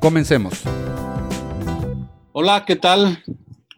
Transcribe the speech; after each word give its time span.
Comencemos. 0.00 0.62
Hola, 2.32 2.64
¿qué 2.66 2.76
tal? 2.76 3.22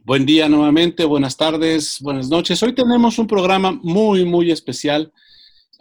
Buen 0.04 0.24
día 0.24 0.48
nuevamente, 0.48 1.04
buenas 1.04 1.36
tardes, 1.36 1.98
buenas 2.00 2.28
noches. 2.28 2.62
Hoy 2.62 2.74
tenemos 2.74 3.18
un 3.18 3.26
programa 3.26 3.72
muy, 3.82 4.24
muy 4.24 4.52
especial. 4.52 5.12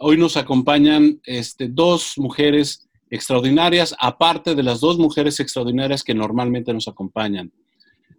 Hoy 0.00 0.16
nos 0.16 0.36
acompañan 0.36 1.20
este, 1.24 1.68
dos 1.68 2.14
mujeres 2.16 2.88
extraordinarias, 3.08 3.94
aparte 4.00 4.56
de 4.56 4.64
las 4.64 4.80
dos 4.80 4.98
mujeres 4.98 5.38
extraordinarias 5.38 6.02
que 6.02 6.14
normalmente 6.14 6.72
nos 6.74 6.88
acompañan. 6.88 7.52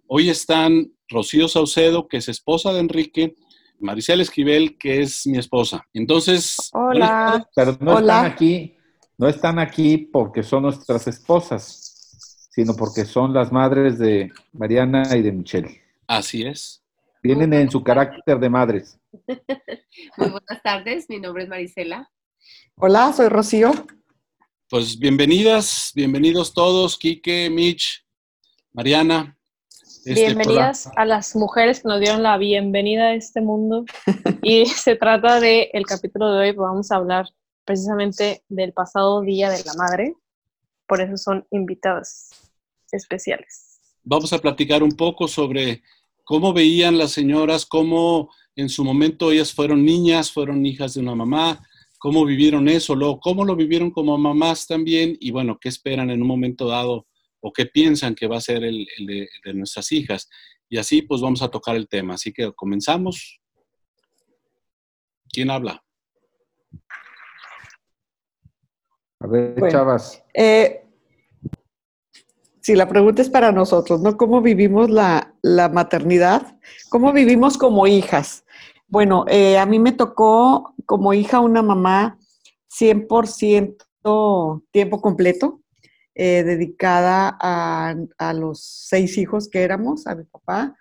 Hoy 0.08 0.30
están 0.30 0.94
Rocío 1.10 1.50
Saucedo, 1.50 2.08
que 2.08 2.18
es 2.18 2.30
esposa 2.30 2.72
de 2.72 2.80
Enrique, 2.80 3.36
Maricel 3.80 4.22
Esquivel, 4.22 4.78
que 4.78 5.02
es 5.02 5.28
mi 5.28 5.40
esposa. 5.40 5.86
Entonces, 5.94 6.70
Hola. 6.72 7.50
Pero 7.54 7.78
no 7.82 7.96
Hola. 7.96 8.16
están 8.16 8.32
aquí, 8.32 8.78
no 9.18 9.28
están 9.28 9.60
aquí 9.60 9.98
porque 9.98 10.42
son 10.42 10.64
nuestras 10.64 11.06
esposas, 11.08 11.83
sino 12.54 12.76
porque 12.76 13.06
son 13.06 13.34
las 13.34 13.52
madres 13.52 13.98
de 13.98 14.32
Mariana 14.52 15.04
y 15.18 15.24
de 15.24 15.32
Michelle. 15.32 15.82
así 16.08 16.44
es. 16.44 16.82
Vienen 17.24 17.54
en 17.54 17.72
su 17.72 17.82
carácter 17.84 18.38
de 18.38 18.50
madres. 18.50 19.00
Muy 20.18 20.30
buenas 20.30 20.62
tardes, 20.64 21.10
mi 21.10 21.20
nombre 21.20 21.44
es 21.44 21.50
Marisela. 21.50 22.12
Hola, 22.76 23.12
soy 23.14 23.30
Rocío. 23.30 23.72
Pues 24.70 25.00
bienvenidas, 25.00 25.92
bienvenidos 25.96 26.54
todos, 26.54 26.98
Quique, 26.98 27.50
Mitch, 27.50 28.06
Mariana. 28.72 29.36
Este, 30.06 30.26
Bienvenidas 30.26 30.92
a 30.96 31.06
las 31.06 31.36
mujeres 31.36 31.82
que 31.82 31.88
nos 31.88 32.02
dieron 32.02 32.22
la 32.22 32.38
bienvenida 32.38 33.06
a 33.06 33.14
este 33.16 33.42
mundo. 33.42 33.86
Y 34.44 34.66
se 34.66 34.98
trata 34.98 35.40
de 35.40 35.70
el 35.72 35.86
capítulo 35.86 36.34
de 36.34 36.40
hoy, 36.40 36.54
pues 36.54 36.68
vamos 36.68 36.92
a 36.92 36.98
hablar 36.98 37.30
precisamente 37.64 38.44
del 38.50 38.74
pasado 38.74 39.22
Día 39.22 39.50
de 39.50 39.64
la 39.64 39.74
Madre. 39.76 40.14
Por 40.86 41.00
eso 41.00 41.16
son 41.16 41.48
invitadas 41.50 42.43
especiales. 42.94 43.80
vamos 44.04 44.32
a 44.34 44.40
platicar 44.40 44.84
un 44.84 44.92
poco 44.92 45.28
sobre 45.28 45.82
cómo 46.24 46.54
veían 46.54 46.98
las 46.98 47.12
señoras, 47.12 47.66
cómo 47.66 48.30
en 48.56 48.70
su 48.70 48.84
momento 48.84 49.32
ellas 49.32 49.54
fueron 49.54 49.84
niñas, 49.86 50.32
fueron 50.32 50.66
hijas 50.66 50.94
de 50.94 51.02
una 51.02 51.16
mamá, 51.16 51.62
cómo 52.00 52.26
vivieron 52.26 52.68
eso, 52.68 52.96
luego 52.96 53.20
cómo 53.20 53.46
lo 53.46 53.56
vivieron 53.56 53.92
como 53.92 54.18
mamás 54.18 54.68
también 54.68 55.18
y 55.20 55.32
bueno, 55.32 55.58
qué 55.60 55.70
esperan 55.70 56.10
en 56.10 56.22
un 56.22 56.28
momento 56.28 56.68
dado 56.68 57.08
o 57.42 57.52
qué 57.52 57.66
piensan 57.66 58.14
que 58.16 58.28
va 58.28 58.38
a 58.38 58.42
ser 58.42 58.64
el, 58.64 58.86
el 58.98 59.06
de, 59.06 59.30
de 59.44 59.54
nuestras 59.54 59.92
hijas. 59.92 60.30
Y 60.70 60.78
así 60.78 61.02
pues 61.02 61.22
vamos 61.22 61.42
a 61.42 61.50
tocar 61.50 61.76
el 61.76 61.88
tema. 61.88 62.14
Así 62.16 62.32
que 62.32 62.52
comenzamos. 62.54 63.40
¿Quién 65.30 65.50
habla? 65.50 65.84
A 69.20 69.28
ver, 69.28 69.54
Bueno. 69.58 69.72
chavas, 69.72 70.24
Eh, 70.34 70.83
sí, 72.64 72.76
la 72.76 72.88
pregunta 72.88 73.22
es 73.22 73.30
para 73.30 73.52
nosotros, 73.52 74.02
¿no? 74.02 74.18
¿Cómo 74.18 74.42
vivimos 74.42 74.90
la, 74.90 75.36
la 75.42 75.70
maternidad? 75.70 76.58
¿Cómo 76.90 77.12
vivimos 77.12 77.58
como 77.58 77.86
hijas? 77.86 78.46
Bueno, 78.88 79.26
eh, 79.28 79.58
a 79.58 79.66
mí 79.66 79.80
me 79.80 79.92
tocó 79.92 80.74
como 80.86 81.14
hija 81.14 81.42
una 81.42 81.62
mamá 81.62 82.18
100% 82.70 84.64
tiempo 84.72 85.02
completo, 85.02 85.62
eh, 86.16 86.44
dedicada 86.44 87.38
a, 87.42 87.96
a 88.18 88.34
los 88.34 88.64
seis 88.64 89.18
hijos 89.18 89.50
que 89.50 89.64
éramos, 89.64 90.08
a 90.08 90.16
mi 90.16 90.24
papá, 90.24 90.76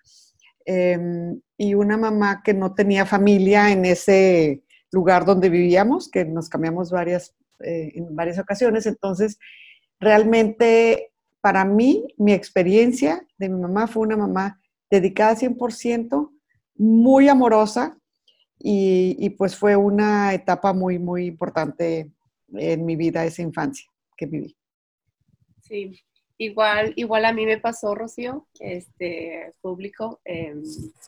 em, 0.65 1.41
y 1.57 1.75
una 1.75 1.97
mamá 1.97 2.43
que 2.45 2.55
no 2.55 2.75
tenía 2.75 3.07
familia 3.07 3.71
en 3.71 3.85
ese 3.87 4.63
lugar 4.93 5.25
donde 5.25 5.49
vivíamos, 5.49 6.09
que 6.11 6.25
nos 6.25 6.49
cambiamos 6.49 6.91
varias, 6.91 7.35
eh, 7.61 7.93
en 7.95 8.15
varias 8.15 8.39
ocasiones. 8.39 8.87
Entonces, 8.87 9.39
realmente 9.99 11.12
para 11.43 11.65
mí, 11.65 12.07
mi 12.17 12.33
experiencia 12.33 13.27
de 13.37 13.49
mi 13.49 13.61
mamá 13.61 13.89
fue 13.89 14.05
una 14.05 14.17
mamá 14.17 14.61
dedicada 14.89 15.35
100%, 15.35 16.31
muy 16.77 17.29
amorosa 17.29 17.99
y, 18.59 19.29
pues 19.31 19.57
fue 19.57 19.75
una 19.75 20.33
etapa 20.35 20.73
muy, 20.73 21.01
muy 21.01 21.27
importante 21.27 22.13
en 22.55 22.87
mi 22.87 22.95
vida, 22.95 23.25
esa 23.25 23.43
infancia 23.43 23.91
que 24.17 24.27
viví. 24.27 24.57
Sí, 25.61 26.01
igual, 26.39 26.93
igual 26.95 27.25
a 27.25 27.33
mí 27.33 27.45
me 27.45 27.59
pasó, 27.59 27.97
Rocío, 27.97 28.47
este 28.61 29.53
público, 29.61 30.21
eh, 30.25 30.55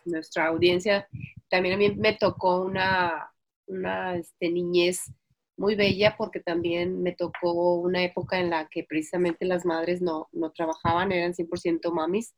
nuestra 0.05 0.47
audiencia, 0.49 1.07
también 1.49 1.77
a 1.77 1.79
mí 1.79 1.95
me 1.95 2.15
tocó 2.15 2.63
una, 2.63 3.33
una 3.69 4.17
este, 4.17 4.51
niñez 4.51 5.13
muy 5.57 5.75
bella 5.75 6.17
porque 6.17 6.41
también 6.41 7.03
me 7.03 7.13
tocó 7.13 7.77
una 7.77 8.03
época 8.03 8.39
en 8.41 8.51
la 8.51 8.69
que 8.69 8.85
precisamente 8.85 9.45
las 9.45 9.65
madres 9.65 10.03
no, 10.03 10.29
no 10.33 10.51
trabajaban, 10.53 11.13
eran 11.13 11.35
100% 11.35 11.93
mamis. 11.93 12.35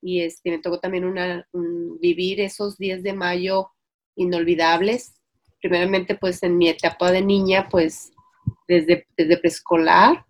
Y 0.00 0.20
este, 0.22 0.50
me 0.50 0.58
tocó 0.58 0.78
también 0.80 1.04
una, 1.04 1.46
un- 1.52 1.98
vivir 2.00 2.40
esos 2.40 2.78
días 2.78 3.02
de 3.02 3.12
mayo 3.12 3.70
inolvidables. 4.16 5.14
Primeramente, 5.60 6.14
pues 6.14 6.42
en 6.42 6.56
mi 6.56 6.68
etapa 6.68 7.10
de 7.10 7.22
niña, 7.22 7.68
pues 7.68 8.12
desde, 8.68 9.06
desde 9.16 9.38
preescolar 9.38 10.24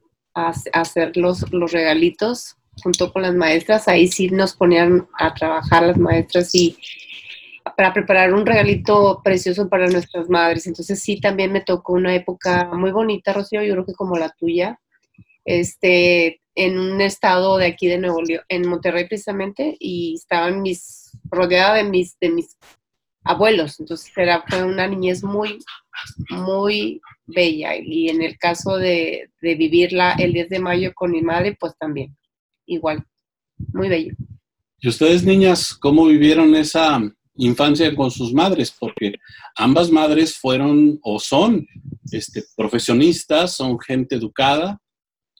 hacer 0.72 1.16
los, 1.16 1.52
los 1.52 1.72
regalitos 1.72 2.56
junto 2.82 3.12
con 3.12 3.22
las 3.22 3.34
maestras. 3.34 3.88
Ahí 3.88 4.08
sí 4.08 4.28
nos 4.30 4.54
ponían 4.54 5.08
a 5.18 5.34
trabajar 5.34 5.82
las 5.86 5.98
maestras 5.98 6.54
y 6.54 6.78
para 7.78 7.92
preparar 7.92 8.34
un 8.34 8.44
regalito 8.44 9.20
precioso 9.22 9.68
para 9.68 9.86
nuestras 9.86 10.28
madres. 10.28 10.66
Entonces 10.66 11.00
sí, 11.00 11.20
también 11.20 11.52
me 11.52 11.60
tocó 11.60 11.92
una 11.92 12.12
época 12.12 12.68
muy 12.74 12.90
bonita, 12.90 13.32
Rocío, 13.32 13.62
yo 13.62 13.74
creo 13.74 13.86
que 13.86 13.94
como 13.94 14.16
la 14.16 14.30
tuya, 14.30 14.80
este, 15.44 16.40
en 16.56 16.76
un 16.76 17.00
estado 17.00 17.56
de 17.56 17.66
aquí 17.66 17.86
de 17.86 17.98
Nuevo 17.98 18.20
León, 18.20 18.42
en 18.48 18.68
Monterrey 18.68 19.06
precisamente, 19.06 19.76
y 19.78 20.16
estaban 20.16 20.60
mis, 20.60 21.12
rodeada 21.30 21.74
de 21.76 21.84
mis, 21.84 22.18
de 22.18 22.30
mis 22.30 22.58
abuelos. 23.22 23.78
Entonces 23.78 24.10
era, 24.16 24.42
fue 24.48 24.64
una 24.64 24.88
niñez 24.88 25.22
muy, 25.22 25.60
muy 26.30 27.00
bella. 27.26 27.76
Y 27.80 28.08
en 28.08 28.22
el 28.22 28.36
caso 28.38 28.76
de, 28.76 29.30
vivirla 29.40 30.16
el 30.18 30.32
10 30.32 30.48
de 30.48 30.58
mayo 30.58 30.92
con 30.96 31.12
mi 31.12 31.22
madre, 31.22 31.56
pues 31.60 31.78
también, 31.78 32.16
igual, 32.66 33.06
muy 33.72 33.88
bello. 33.88 34.14
¿Y 34.80 34.88
ustedes, 34.88 35.22
niñas, 35.22 35.74
cómo 35.74 36.06
vivieron 36.06 36.56
esa 36.56 37.00
infancia 37.38 37.94
con 37.94 38.10
sus 38.10 38.32
madres? 38.32 38.74
Porque 38.78 39.14
ambas 39.56 39.90
madres 39.90 40.36
fueron 40.36 40.98
o 41.02 41.18
son 41.18 41.66
este, 42.12 42.44
profesionistas, 42.56 43.54
son 43.56 43.78
gente 43.80 44.16
educada, 44.16 44.80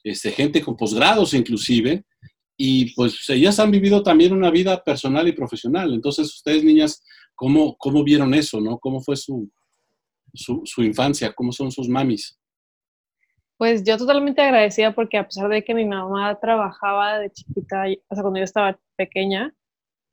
este, 0.03 0.31
gente 0.31 0.61
con 0.61 0.75
posgrados 0.75 1.33
inclusive, 1.33 2.03
y 2.57 2.93
pues 2.93 3.29
ellas 3.29 3.59
han 3.59 3.71
vivido 3.71 4.03
también 4.03 4.33
una 4.33 4.51
vida 4.51 4.83
personal 4.83 5.27
y 5.27 5.31
profesional. 5.31 5.93
Entonces, 5.93 6.27
ustedes, 6.35 6.63
niñas, 6.63 7.01
¿cómo, 7.33 7.77
cómo 7.77 8.03
vieron 8.03 8.33
eso? 8.33 8.59
¿no? 8.59 8.77
¿Cómo 8.79 9.01
fue 9.01 9.15
su, 9.15 9.49
su, 10.33 10.61
su 10.65 10.83
infancia? 10.83 11.31
¿Cómo 11.33 11.53
son 11.53 11.71
sus 11.71 11.87
mamis? 11.87 12.37
Pues 13.57 13.83
yo 13.83 13.97
totalmente 13.97 14.41
agradecida 14.41 14.93
porque 14.93 15.17
a 15.17 15.25
pesar 15.25 15.49
de 15.49 15.63
que 15.63 15.73
mi 15.73 15.85
mamá 15.85 16.37
trabajaba 16.39 17.19
de 17.19 17.29
chiquita, 17.29 17.83
o 18.07 18.15
sea, 18.15 18.21
cuando 18.23 18.39
yo 18.39 18.45
estaba 18.45 18.79
pequeña, 18.95 19.53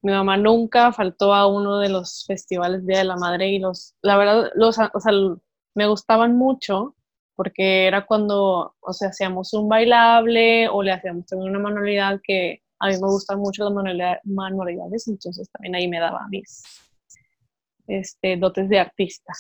mi 0.07 0.13
mamá 0.13 0.37
nunca 0.37 0.93
faltó 0.93 1.35
a 1.35 1.49
uno 1.49 1.81
de 1.81 1.89
los 1.89 2.25
festivales 2.29 2.87
Día 2.87 2.99
de 2.99 3.05
la 3.05 3.17
Madre 3.17 3.49
y 3.49 3.59
los, 3.59 3.97
la 4.03 4.17
verdad, 4.17 4.53
los, 4.55 4.79
o 4.79 5.01
sea, 5.01 5.13
me 5.75 5.89
gustaban 5.89 6.37
mucho 6.37 6.95
porque 7.35 7.89
era 7.89 8.07
cuando, 8.07 8.77
o 8.79 8.93
sea, 8.93 9.09
hacíamos 9.09 9.53
un 9.53 9.69
bailable 9.69 10.69
o 10.69 10.81
le 10.85 10.93
hacíamos 10.93 11.27
también 11.27 11.51
una 11.51 11.59
manualidad 11.59 12.21
que 12.23 12.63
a 12.79 12.87
mí 12.87 12.93
me 12.93 13.09
gustan 13.09 13.41
mucho 13.41 13.65
las 13.65 13.73
manualidad- 13.73 14.21
manualidades, 14.23 15.09
entonces 15.09 15.51
también 15.51 15.75
ahí 15.75 15.89
me 15.89 15.99
daba 15.99 16.29
mis 16.31 16.63
este, 17.89 18.37
dotes 18.37 18.69
de 18.69 18.79
artista. 18.79 19.33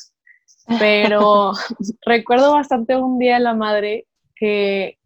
Pero 0.81 1.53
recuerdo 2.05 2.55
bastante 2.55 2.97
un 2.97 3.21
día 3.21 3.35
de 3.35 3.41
la 3.41 3.55
madre 3.55 4.09
que 4.35 4.99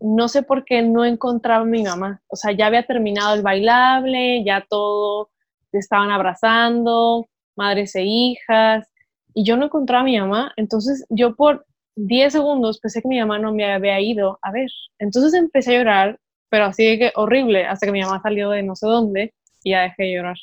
no 0.00 0.28
sé 0.28 0.42
por 0.42 0.64
qué 0.64 0.82
no 0.82 1.04
encontraba 1.04 1.62
a 1.62 1.66
mi 1.66 1.82
mamá. 1.82 2.22
O 2.28 2.36
sea, 2.36 2.52
ya 2.52 2.66
había 2.66 2.86
terminado 2.86 3.34
el 3.34 3.42
bailable, 3.42 4.44
ya 4.44 4.64
todo, 4.68 5.30
se 5.70 5.78
estaban 5.78 6.10
abrazando, 6.10 7.26
madres 7.56 7.94
e 7.96 8.04
hijas, 8.04 8.88
y 9.34 9.44
yo 9.44 9.56
no 9.56 9.66
encontraba 9.66 10.02
a 10.02 10.04
mi 10.04 10.18
mamá. 10.18 10.52
Entonces 10.56 11.04
yo 11.10 11.34
por 11.36 11.66
10 11.96 12.32
segundos 12.32 12.80
pensé 12.80 13.02
que 13.02 13.08
mi 13.08 13.20
mamá 13.20 13.38
no 13.38 13.52
me 13.52 13.72
había 13.72 14.00
ido 14.00 14.38
a 14.42 14.52
ver. 14.52 14.70
Entonces 14.98 15.34
empecé 15.34 15.76
a 15.76 15.78
llorar 15.78 16.20
pero 16.50 16.64
así 16.64 16.98
que 16.98 17.12
horrible, 17.14 17.66
hasta 17.66 17.86
que 17.86 17.92
mi 17.92 18.00
mamá 18.00 18.20
salió 18.22 18.50
de 18.50 18.62
no 18.62 18.74
sé 18.74 18.86
dónde 18.86 19.34
y 19.62 19.70
ya 19.70 19.82
dejé 19.82 20.04
de 20.04 20.14
llorar. 20.14 20.36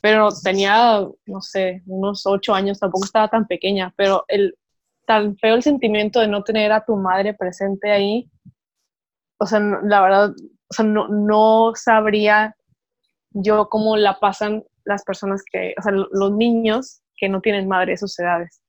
Pero 0.00 0.28
tenía, 0.42 1.06
no 1.26 1.40
sé, 1.40 1.82
unos 1.86 2.26
ocho 2.26 2.54
años, 2.54 2.80
tampoco 2.80 3.04
estaba 3.04 3.28
tan 3.28 3.46
pequeña, 3.46 3.92
pero 3.96 4.24
el 4.28 4.56
tan 5.06 5.36
feo 5.36 5.56
el 5.56 5.62
sentimiento 5.62 6.20
de 6.20 6.28
no 6.28 6.44
tener 6.44 6.70
a 6.72 6.84
tu 6.84 6.96
madre 6.96 7.34
presente 7.34 7.90
ahí, 7.90 8.28
o 9.38 9.46
sea, 9.46 9.60
la 9.60 10.00
verdad, 10.00 10.30
o 10.68 10.74
sea, 10.74 10.84
no, 10.84 11.08
no 11.08 11.72
sabría 11.74 12.56
yo 13.30 13.68
cómo 13.68 13.96
la 13.96 14.18
pasan 14.20 14.64
las 14.84 15.04
personas 15.04 15.42
que, 15.50 15.74
o 15.78 15.82
sea, 15.82 15.92
los 15.92 16.32
niños 16.32 17.02
que 17.16 17.28
no 17.28 17.40
tienen 17.40 17.68
madre 17.68 17.94
a 17.94 17.96
sus 17.96 18.18
edades. 18.18 18.62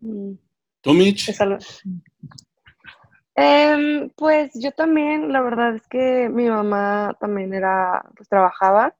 ¿Tú, 0.00 0.92
Mitch? 0.94 1.28
Es 1.28 1.40
algo- 1.40 1.58
Em, 3.36 4.10
pues 4.16 4.50
yo 4.54 4.72
también, 4.72 5.32
la 5.32 5.40
verdad 5.40 5.74
es 5.76 5.86
que 5.86 6.28
mi 6.28 6.48
mamá 6.50 7.16
también 7.20 7.54
era, 7.54 8.04
pues 8.16 8.28
trabajaba, 8.28 8.94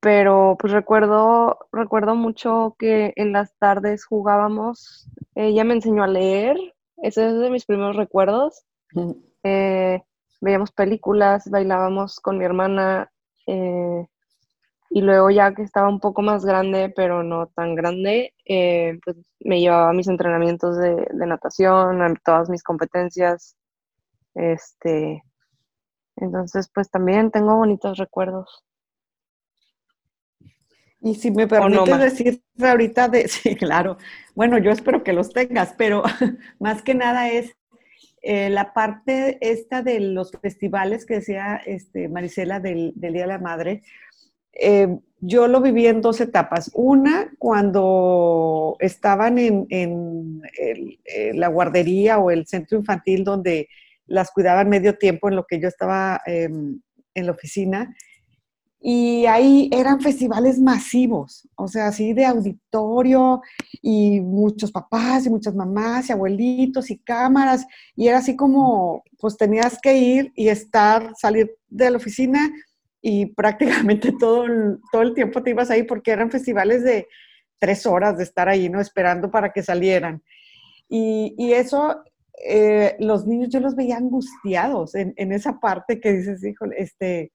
pero 0.00 0.56
pues 0.58 0.72
recuerdo, 0.72 1.58
recuerdo 1.72 2.14
mucho 2.14 2.76
que 2.78 3.12
en 3.16 3.32
las 3.32 3.54
tardes 3.58 4.06
jugábamos, 4.06 5.10
ella 5.34 5.64
me 5.64 5.74
enseñó 5.74 6.04
a 6.04 6.08
leer, 6.08 6.56
ese 7.02 7.26
es 7.28 7.38
de 7.38 7.50
mis 7.50 7.66
primeros 7.66 7.96
recuerdos. 7.96 8.64
Eh, 9.42 10.02
veíamos 10.40 10.72
películas, 10.72 11.48
bailábamos 11.50 12.20
con 12.20 12.38
mi 12.38 12.44
hermana, 12.44 13.10
eh, 13.46 14.06
y 14.90 15.00
luego 15.00 15.30
ya 15.30 15.54
que 15.54 15.62
estaba 15.62 15.88
un 15.88 16.00
poco 16.00 16.22
más 16.22 16.44
grande, 16.44 16.92
pero 16.94 17.22
no 17.22 17.48
tan 17.48 17.74
grande, 17.74 18.34
eh, 18.44 18.98
pues 19.04 19.16
me 19.40 19.60
llevaba 19.60 19.90
a 19.90 19.92
mis 19.92 20.08
entrenamientos 20.08 20.78
de, 20.78 21.06
de 21.10 21.26
natación, 21.26 22.02
a 22.02 22.14
todas 22.24 22.48
mis 22.48 22.62
competencias. 22.62 23.56
Este, 24.34 25.22
entonces, 26.16 26.70
pues 26.72 26.90
también 26.90 27.30
tengo 27.30 27.56
bonitos 27.56 27.98
recuerdos. 27.98 28.64
Y 31.00 31.14
si 31.14 31.30
me 31.30 31.46
no, 31.68 31.84
permites 31.84 31.88
Ma? 31.88 31.98
decir 31.98 32.42
ahorita 32.60 33.08
de, 33.08 33.28
sí, 33.28 33.54
claro, 33.56 33.98
bueno, 34.34 34.58
yo 34.58 34.70
espero 34.70 35.04
que 35.04 35.12
los 35.12 35.32
tengas, 35.32 35.74
pero 35.76 36.02
más 36.58 36.82
que 36.82 36.94
nada 36.94 37.28
es 37.28 37.56
eh, 38.22 38.50
la 38.50 38.72
parte 38.72 39.38
esta 39.40 39.82
de 39.82 40.00
los 40.00 40.32
festivales 40.32 41.06
que 41.06 41.14
decía 41.14 41.60
este, 41.64 42.08
Marisela 42.08 42.60
del, 42.60 42.92
Día 42.96 43.10
de 43.10 43.26
la 43.26 43.38
Madre. 43.38 43.82
eh, 44.52 44.88
yo 45.20 45.48
lo 45.48 45.60
viví 45.60 45.86
en 45.86 46.02
dos 46.02 46.20
etapas. 46.20 46.70
Una, 46.74 47.32
cuando 47.38 48.76
estaban 48.80 49.38
en, 49.38 49.66
eh, 50.58 51.32
la 51.34 51.48
guardería 51.48 52.18
o 52.18 52.30
el 52.30 52.46
centro 52.46 52.78
infantil 52.78 53.24
donde 53.24 53.68
las 54.06 54.30
cuidaban 54.30 54.68
medio 54.68 54.98
tiempo 54.98 55.28
en 55.28 55.36
lo 55.36 55.46
que 55.46 55.58
yo 55.58 55.68
estaba 55.68 56.20
em, 56.26 56.80
en 57.14 57.26
la 57.26 57.32
oficina. 57.32 57.94
Y 58.88 59.26
ahí 59.26 59.68
eran 59.72 60.00
festivales 60.00 60.60
masivos, 60.60 61.48
o 61.56 61.66
sea, 61.66 61.88
así 61.88 62.12
de 62.12 62.24
auditorio 62.24 63.42
y 63.82 64.20
muchos 64.20 64.70
papás 64.70 65.26
y 65.26 65.28
muchas 65.28 65.56
mamás 65.56 66.08
y 66.08 66.12
abuelitos 66.12 66.92
y 66.92 66.98
cámaras. 66.98 67.66
Y 67.96 68.06
era 68.06 68.18
así 68.18 68.36
como, 68.36 69.02
pues 69.18 69.36
tenías 69.36 69.80
que 69.82 69.98
ir 69.98 70.32
y 70.36 70.50
estar, 70.50 71.12
salir 71.16 71.52
de 71.66 71.90
la 71.90 71.96
oficina 71.96 72.48
y 73.02 73.26
prácticamente 73.34 74.12
todo 74.12 74.44
el, 74.44 74.78
todo 74.92 75.02
el 75.02 75.14
tiempo 75.14 75.42
te 75.42 75.50
ibas 75.50 75.68
ahí 75.72 75.82
porque 75.82 76.12
eran 76.12 76.30
festivales 76.30 76.84
de 76.84 77.08
tres 77.58 77.86
horas 77.86 78.16
de 78.16 78.22
estar 78.22 78.48
ahí, 78.48 78.68
¿no? 78.68 78.80
Esperando 78.80 79.32
para 79.32 79.52
que 79.52 79.64
salieran. 79.64 80.22
Y, 80.88 81.34
y 81.36 81.54
eso, 81.54 82.04
eh, 82.48 82.94
los 83.00 83.26
niños 83.26 83.48
yo 83.48 83.58
los 83.58 83.74
veía 83.74 83.96
angustiados 83.96 84.94
en, 84.94 85.12
en 85.16 85.32
esa 85.32 85.58
parte 85.58 85.98
que 85.98 86.12
dices, 86.12 86.44
híjole, 86.44 86.76
este, 86.78 87.32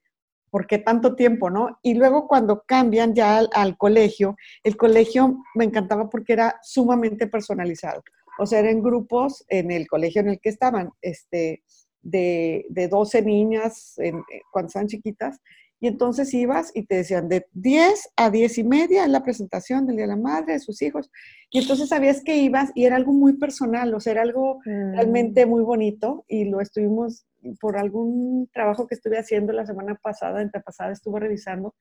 ¿por 0.52 0.68
qué 0.68 0.78
tanto 0.78 1.16
tiempo, 1.16 1.50
no? 1.50 1.80
Y 1.82 1.96
luego 1.96 2.28
cuando 2.28 2.64
cambian 2.68 3.16
ya 3.16 3.38
al, 3.40 3.50
al 3.54 3.78
colegio, 3.78 4.36
el 4.64 4.78
colegio 4.78 5.38
me 5.56 5.66
encantaba 5.66 6.10
porque 6.10 6.34
era 6.34 6.60
sumamente 6.62 7.26
personalizado. 7.28 8.04
O 8.40 8.46
sea, 8.46 8.60
eran 8.60 8.82
grupos 8.84 9.44
en 9.50 9.72
el 9.72 9.88
colegio 9.88 10.22
en 10.22 10.30
el 10.30 10.40
que 10.40 10.50
estaban, 10.50 10.90
este, 11.02 11.64
de, 12.04 12.66
de 12.70 12.88
12 12.88 13.22
niñas 13.22 13.94
en- 13.98 14.18
eh, 14.20 14.42
cuando 14.52 14.68
estaban 14.68 14.88
chiquitas, 14.88 15.40
y 15.84 15.88
entonces 15.88 16.32
ibas 16.36 16.72
y 16.76 16.84
te 16.86 16.96
decían 16.98 17.28
de 17.28 17.48
10 17.54 18.10
a 18.16 18.30
10 18.30 18.60
y 18.60 18.64
media 18.64 19.04
en 19.04 19.12
la 19.12 19.24
presentación 19.24 19.88
del 19.88 19.96
Día 19.96 20.06
de 20.06 20.10
la 20.12 20.16
Madre, 20.16 20.54
de 20.54 20.60
sus 20.60 20.82
hijos, 20.84 21.10
y 21.50 21.60
entonces 21.60 21.90
sabías 21.90 22.24
que 22.24 22.38
ibas 22.38 22.72
y 22.76 22.86
era 22.86 22.98
algo 22.98 23.14
muy 23.14 23.34
personal, 23.34 23.94
o 23.96 24.00
sea, 24.00 24.12
era 24.12 24.22
algo 24.22 24.60
realmente 24.66 25.46
muy 25.48 25.64
bonito 25.64 26.24
y 26.28 26.46
lo 26.46 26.62
estuvimos, 26.62 27.26
por 27.60 27.78
algún 27.78 28.50
trabajo 28.54 28.88
que 28.88 28.96
estuve 28.96 29.18
haciendo 29.18 29.54
la 29.54 29.66
semana 29.66 29.96
pasada, 29.96 30.42
antepasada, 30.42 30.92
estuve 30.92 31.20
revisando, 31.20 31.76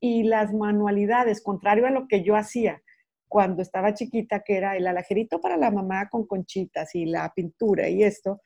y 0.00 0.22
las 0.22 0.52
manualidades, 0.52 1.42
contrario 1.42 1.86
a 1.86 1.90
lo 1.90 2.08
que 2.08 2.22
yo 2.22 2.36
hacía 2.36 2.82
cuando 3.28 3.62
estaba 3.62 3.94
chiquita, 3.94 4.40
que 4.40 4.56
era 4.56 4.76
el 4.76 4.86
alajerito 4.86 5.40
para 5.40 5.56
la 5.56 5.70
mamá 5.70 6.08
con 6.08 6.26
conchitas 6.26 6.94
y 6.94 7.06
la 7.06 7.32
pintura 7.32 7.88
y 7.88 8.02
esto, 8.02 8.40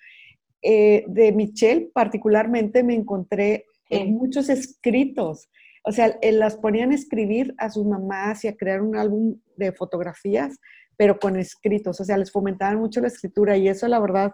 eh, 0.61 1.05
de 1.06 1.33
Michelle 1.33 1.91
particularmente 1.93 2.83
me 2.83 2.95
encontré 2.95 3.67
eh, 3.91 4.05
muchos 4.06 4.49
escritos. 4.49 5.49
O 5.85 5.93
sea, 5.93 6.19
eh, 6.21 6.33
las 6.33 6.56
ponían 6.56 6.91
a 6.91 6.95
escribir 6.95 7.55
a 7.59 7.71
sus 7.71 7.87
mamás 7.87 8.45
y 8.45 8.49
a 8.49 8.56
crear 8.56 8.83
un 8.83 8.97
álbum 8.97 9.39
de 9.56 9.73
fotografías, 9.73 10.59
pero 10.97 11.19
con 11.19 11.37
escritos. 11.37 12.01
O 12.01 12.05
sea, 12.05 12.17
les 12.17 12.33
fomentaban 12.33 12.79
mucho 12.79 13.01
la 13.01 13.09
escritura 13.09 13.56
y 13.56 13.69
eso, 13.69 13.89
la 13.89 14.01
verdad, 14.01 14.33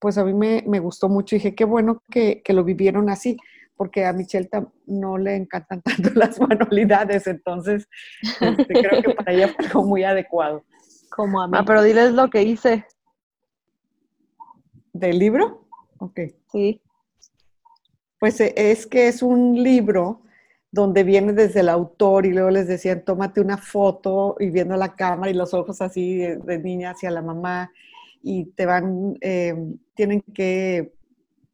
pues 0.00 0.18
a 0.18 0.24
mí 0.24 0.34
me, 0.34 0.64
me 0.66 0.80
gustó 0.80 1.08
mucho. 1.08 1.36
dije, 1.36 1.54
qué 1.54 1.64
bueno 1.64 2.02
que, 2.10 2.42
que 2.42 2.52
lo 2.52 2.64
vivieron 2.64 3.10
así, 3.10 3.36
porque 3.76 4.04
a 4.04 4.12
Michelle 4.12 4.48
tam- 4.50 4.72
no 4.86 5.18
le 5.18 5.36
encantan 5.36 5.82
tanto 5.82 6.10
las 6.14 6.40
manualidades, 6.40 7.26
entonces 7.26 7.88
este, 8.40 8.74
creo 8.74 9.02
que 9.02 9.10
para 9.14 9.32
ella 9.32 9.48
fue 9.48 9.66
algo 9.66 9.84
muy 9.84 10.04
adecuado. 10.04 10.64
Como 11.10 11.40
a 11.42 11.48
mí. 11.48 11.56
Ah, 11.58 11.64
pero 11.66 11.82
diles 11.82 12.12
lo 12.12 12.30
que 12.30 12.42
hice. 12.42 12.86
¿Del 14.92 15.18
libro? 15.18 15.66
Ok. 15.98 16.20
Sí. 16.52 16.80
Pues 18.18 18.40
eh, 18.40 18.52
es 18.56 18.86
que 18.86 19.08
es 19.08 19.22
un 19.22 19.62
libro 19.62 20.22
donde 20.72 21.02
viene 21.04 21.32
desde 21.32 21.60
el 21.60 21.68
autor 21.68 22.26
y 22.26 22.32
luego 22.32 22.50
les 22.50 22.68
decían, 22.68 23.04
tómate 23.04 23.40
una 23.40 23.56
foto 23.58 24.36
y 24.38 24.50
viendo 24.50 24.76
la 24.76 24.94
cámara 24.94 25.30
y 25.30 25.34
los 25.34 25.52
ojos 25.54 25.80
así 25.80 26.16
de, 26.16 26.36
de 26.36 26.58
niña 26.58 26.90
hacia 26.90 27.10
la 27.10 27.22
mamá 27.22 27.72
y 28.22 28.46
te 28.52 28.66
van, 28.66 29.16
eh, 29.20 29.54
tienen 29.94 30.22
que 30.34 30.94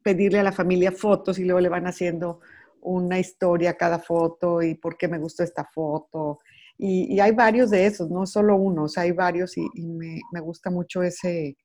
pedirle 0.03 0.39
a 0.39 0.43
la 0.43 0.51
familia 0.51 0.91
fotos 0.91 1.39
y 1.39 1.45
luego 1.45 1.59
le 1.59 1.69
van 1.69 1.87
haciendo 1.87 2.39
una 2.81 3.19
historia 3.19 3.71
a 3.71 3.77
cada 3.77 3.99
foto 3.99 4.61
y 4.61 4.75
por 4.75 4.97
qué 4.97 5.07
me 5.07 5.17
gustó 5.17 5.43
esta 5.43 5.65
foto. 5.65 6.39
Y, 6.77 7.15
y 7.15 7.19
hay 7.19 7.31
varios 7.31 7.69
de 7.71 7.85
esos, 7.85 8.09
no 8.09 8.25
solo 8.25 8.55
uno, 8.55 8.83
o 8.83 8.87
sea, 8.87 9.03
hay 9.03 9.11
varios 9.11 9.57
y, 9.57 9.65
y 9.73 9.87
me, 9.87 10.21
me 10.31 10.39
gusta 10.39 10.69
mucho 10.69 11.01
ese, 11.01 11.57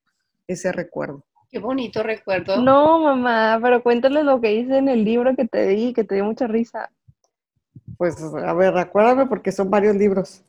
ese 0.47 0.73
recuerdo. 0.73 1.25
Qué 1.51 1.59
bonito 1.59 2.03
recuerdo. 2.03 2.63
No, 2.63 3.01
mamá, 3.01 3.59
pero 3.63 3.83
cuéntale 3.83 4.25
lo 4.25 4.41
que 4.41 4.55
hice 4.55 4.79
en 4.79 4.89
el 4.89 5.05
libro 5.05 5.37
que 5.37 5.47
te 5.47 5.67
di, 5.67 5.93
que 5.93 6.03
te 6.03 6.15
dio 6.15 6.25
mucha 6.25 6.47
risa. 6.47 6.91
Pues 7.99 8.17
a 8.23 8.55
ver, 8.55 8.77
acuérdame 8.79 9.27
porque 9.27 9.53
son 9.53 9.69
varios 9.69 9.95
libros. 9.97 10.43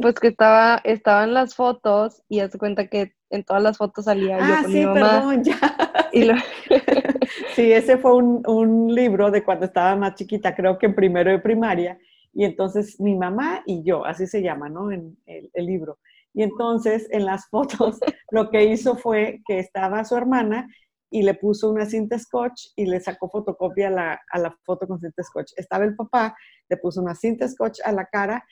Pues 0.00 0.14
que 0.14 0.28
estaba, 0.28 0.80
estaban 0.84 1.34
las 1.34 1.54
fotos 1.54 2.22
y 2.28 2.40
haz 2.40 2.52
de 2.52 2.58
cuenta 2.58 2.86
que 2.88 3.12
en 3.30 3.44
todas 3.44 3.62
las 3.62 3.78
fotos 3.78 4.04
salía 4.04 4.36
yo 4.38 4.44
Ah, 4.44 4.58
con 4.62 4.70
sí, 4.72 4.78
mi 4.78 4.84
mamá. 4.86 5.00
perdón, 5.20 5.44
ya. 5.44 5.56
Y 6.12 6.24
lo- 6.24 6.34
Sí, 7.54 7.72
ese 7.72 7.98
fue 7.98 8.14
un, 8.14 8.42
un 8.46 8.92
libro 8.94 9.30
de 9.30 9.44
cuando 9.44 9.66
estaba 9.66 9.94
más 9.96 10.14
chiquita, 10.16 10.54
creo 10.54 10.78
que 10.78 10.86
en 10.86 10.94
primero 10.94 11.30
de 11.30 11.38
primaria. 11.38 11.98
Y 12.32 12.44
entonces 12.44 13.00
mi 13.00 13.16
mamá 13.16 13.62
y 13.66 13.82
yo, 13.84 14.04
así 14.04 14.26
se 14.26 14.42
llama, 14.42 14.68
¿no? 14.68 14.90
En 14.92 15.16
el, 15.26 15.50
el 15.52 15.66
libro. 15.66 15.98
Y 16.32 16.42
entonces 16.42 17.08
en 17.10 17.24
las 17.26 17.48
fotos 17.48 17.98
lo 18.30 18.50
que 18.50 18.64
hizo 18.64 18.96
fue 18.96 19.40
que 19.46 19.58
estaba 19.58 20.04
su 20.04 20.16
hermana 20.16 20.66
y 21.12 21.22
le 21.22 21.34
puso 21.34 21.70
una 21.70 21.86
cinta 21.86 22.18
scotch 22.18 22.68
y 22.76 22.86
le 22.86 23.00
sacó 23.00 23.28
fotocopia 23.28 23.88
a 23.88 23.90
la, 23.90 24.20
a 24.30 24.38
la 24.38 24.56
foto 24.64 24.86
con 24.86 25.00
cinta 25.00 25.22
scotch. 25.24 25.52
Estaba 25.56 25.84
el 25.84 25.96
papá, 25.96 26.36
le 26.68 26.76
puso 26.76 27.00
una 27.02 27.14
cinta 27.16 27.48
scotch 27.48 27.80
a 27.84 27.90
la 27.92 28.06
cara 28.06 28.44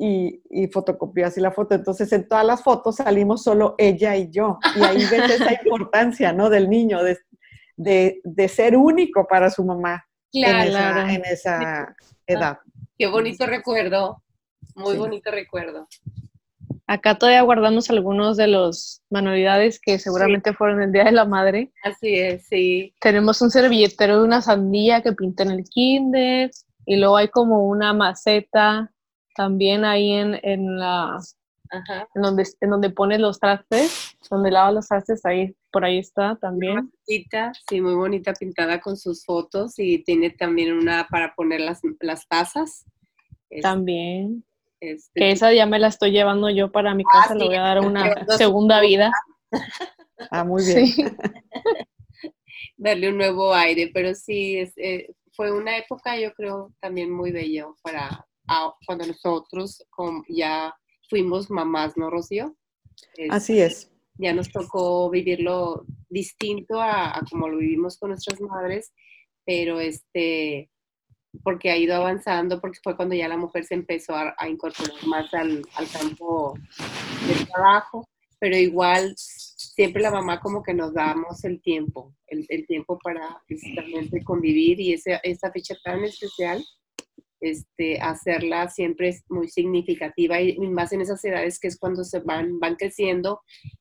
y, 0.00 0.40
y 0.48 0.68
fotocopió 0.68 1.26
así 1.26 1.40
la 1.40 1.50
foto. 1.50 1.74
Entonces 1.74 2.12
en 2.12 2.28
todas 2.28 2.44
las 2.46 2.62
fotos 2.62 2.96
salimos 2.96 3.42
solo 3.42 3.74
ella 3.78 4.16
y 4.16 4.30
yo. 4.30 4.58
Y 4.76 4.82
ahí 4.82 4.98
ves 5.10 5.30
esa 5.40 5.52
importancia, 5.64 6.32
¿no? 6.32 6.48
Del 6.50 6.70
niño, 6.70 7.02
de, 7.02 7.18
de, 7.76 8.20
de 8.22 8.48
ser 8.48 8.76
único 8.76 9.26
para 9.26 9.50
su 9.50 9.64
mamá 9.64 10.04
Claro, 10.30 10.58
en, 10.62 10.68
esa, 10.68 10.92
claro. 10.92 11.08
en 11.08 11.22
esa 11.24 11.96
edad. 12.26 12.58
qué 12.96 13.06
bonito 13.08 13.44
recuerdo. 13.46 14.22
Muy 14.76 14.92
Sí. 14.92 14.98
bonito 14.98 15.30
recuerdo. 15.32 15.88
Acá 16.86 17.16
todavía 17.18 17.42
guardamos 17.42 17.90
algunos 17.90 18.36
de 18.36 18.46
los 18.46 19.02
manualidades 19.10 19.78
que 19.80 19.98
seguramente 19.98 20.54
fueron 20.54 20.80
el 20.80 20.92
Día 20.92 21.04
de 21.04 21.12
la 21.12 21.24
Madre. 21.26 21.70
Así 21.82 22.14
es, 22.14 22.46
sí. 22.46 22.94
Tenemos 23.00 23.42
un 23.42 23.50
servilletero 23.50 24.18
de 24.18 24.24
una 24.24 24.40
sandía 24.40 25.02
que 25.02 25.12
pinté 25.12 25.42
en 25.42 25.50
el 25.50 25.64
kinder 25.64 26.50
y 26.86 26.96
luego 26.96 27.16
hay 27.18 27.28
como 27.28 27.66
una 27.68 27.92
maceta 27.92 28.90
también 29.38 29.84
ahí 29.84 30.10
en, 30.12 30.38
en 30.42 30.78
la 30.80 31.16
Ajá. 31.70 32.08
en 32.14 32.22
donde, 32.22 32.44
en 32.60 32.70
donde 32.70 32.90
pones 32.90 33.20
los 33.20 33.38
trastes, 33.38 34.16
donde 34.28 34.50
lavas 34.50 34.74
los 34.74 34.88
trastes, 34.88 35.24
ahí, 35.24 35.54
por 35.70 35.84
ahí 35.84 35.98
está 35.98 36.36
también. 36.40 36.74
Macetita, 37.06 37.52
sí, 37.68 37.80
muy 37.80 37.94
bonita 37.94 38.32
pintada 38.34 38.80
con 38.80 38.96
sus 38.96 39.24
fotos 39.24 39.78
y 39.78 40.02
tiene 40.02 40.30
también 40.30 40.72
una 40.72 41.06
para 41.08 41.34
poner 41.36 41.60
las, 41.60 41.80
las 42.00 42.26
tazas. 42.26 42.84
Es- 43.48 43.62
También. 43.62 44.44
este, 44.80 45.20
Que 45.20 45.30
esa 45.30 45.52
ya 45.52 45.66
me 45.66 45.78
la 45.78 45.86
estoy 45.88 46.10
llevando 46.10 46.50
yo 46.50 46.72
para 46.72 46.94
mi 46.94 47.04
Ah, 47.04 47.20
casa, 47.22 47.34
le 47.34 47.40
sí, 47.42 47.46
voy 47.46 47.56
a 47.56 47.60
dar 47.62 47.80
una 47.80 48.26
segunda 48.36 48.80
vida. 48.80 49.12
Ah, 50.32 50.42
muy 50.42 50.64
bien. 50.66 50.84
Sí. 50.86 51.04
darle 52.76 53.08
un 53.10 53.16
nuevo 53.18 53.54
aire, 53.54 53.90
pero 53.94 54.14
sí, 54.14 54.58
es, 54.58 54.72
eh, 54.76 55.14
fue 55.32 55.52
una 55.52 55.76
época 55.78 56.18
yo 56.18 56.32
creo 56.34 56.72
también 56.80 57.10
muy 57.12 57.30
bello 57.30 57.76
para 57.82 58.26
ah, 58.48 58.74
cuando 58.86 59.06
nosotros 59.06 59.84
ya 60.28 60.74
fuimos 61.08 61.50
mamás, 61.50 61.96
¿no, 61.96 62.10
Rocío? 62.10 62.56
Es- 63.14 63.30
Así 63.30 63.60
es. 63.60 63.90
Ya 64.20 64.34
nos 64.34 64.50
tocó 64.50 65.08
vivirlo 65.10 65.84
distinto 66.08 66.80
a, 66.80 67.16
a 67.16 67.22
como 67.30 67.48
lo 67.48 67.58
vivimos 67.58 67.98
con 67.98 68.10
nuestras 68.10 68.40
madres, 68.40 68.92
pero 69.44 69.78
este, 69.78 70.70
porque 71.44 71.70
ha 71.70 71.76
ido 71.76 71.94
avanzando, 71.94 72.60
porque 72.60 72.80
fue 72.82 72.96
cuando 72.96 73.14
ya 73.14 73.28
la 73.28 73.36
mujer 73.36 73.64
se 73.64 73.74
empezó 73.74 74.14
a, 74.16 74.34
a 74.36 74.48
incorporar 74.48 74.92
más 75.06 75.32
al, 75.34 75.62
al 75.74 75.88
campo 75.88 76.54
del 77.28 77.46
trabajo, 77.46 78.08
pero 78.40 78.56
igual 78.56 79.14
siempre 79.16 80.02
la 80.02 80.10
mamá 80.10 80.40
como 80.40 80.62
que 80.62 80.74
nos 80.74 80.92
damos 80.94 81.44
el 81.44 81.60
tiempo, 81.62 82.14
el, 82.26 82.44
el 82.48 82.66
tiempo 82.66 82.98
para 82.98 83.40
precisamente 83.46 84.22
convivir 84.24 84.80
y 84.80 84.94
ese, 84.94 85.20
esa 85.22 85.52
fecha 85.52 85.76
tan 85.84 86.02
especial, 86.04 86.64
este, 87.40 88.00
hacerla 88.00 88.68
siempre 88.68 89.08
es 89.08 89.24
muy 89.28 89.48
significativa 89.48 90.40
y, 90.40 90.58
más 90.58 90.92
en 90.92 91.00
esas 91.00 91.24
edades 91.24 91.58
que 91.58 91.68
es 91.68 91.78
cuando 91.78 92.04
se 92.04 92.20
van, 92.20 92.58
van 92.58 92.76
creciendo 92.76 93.40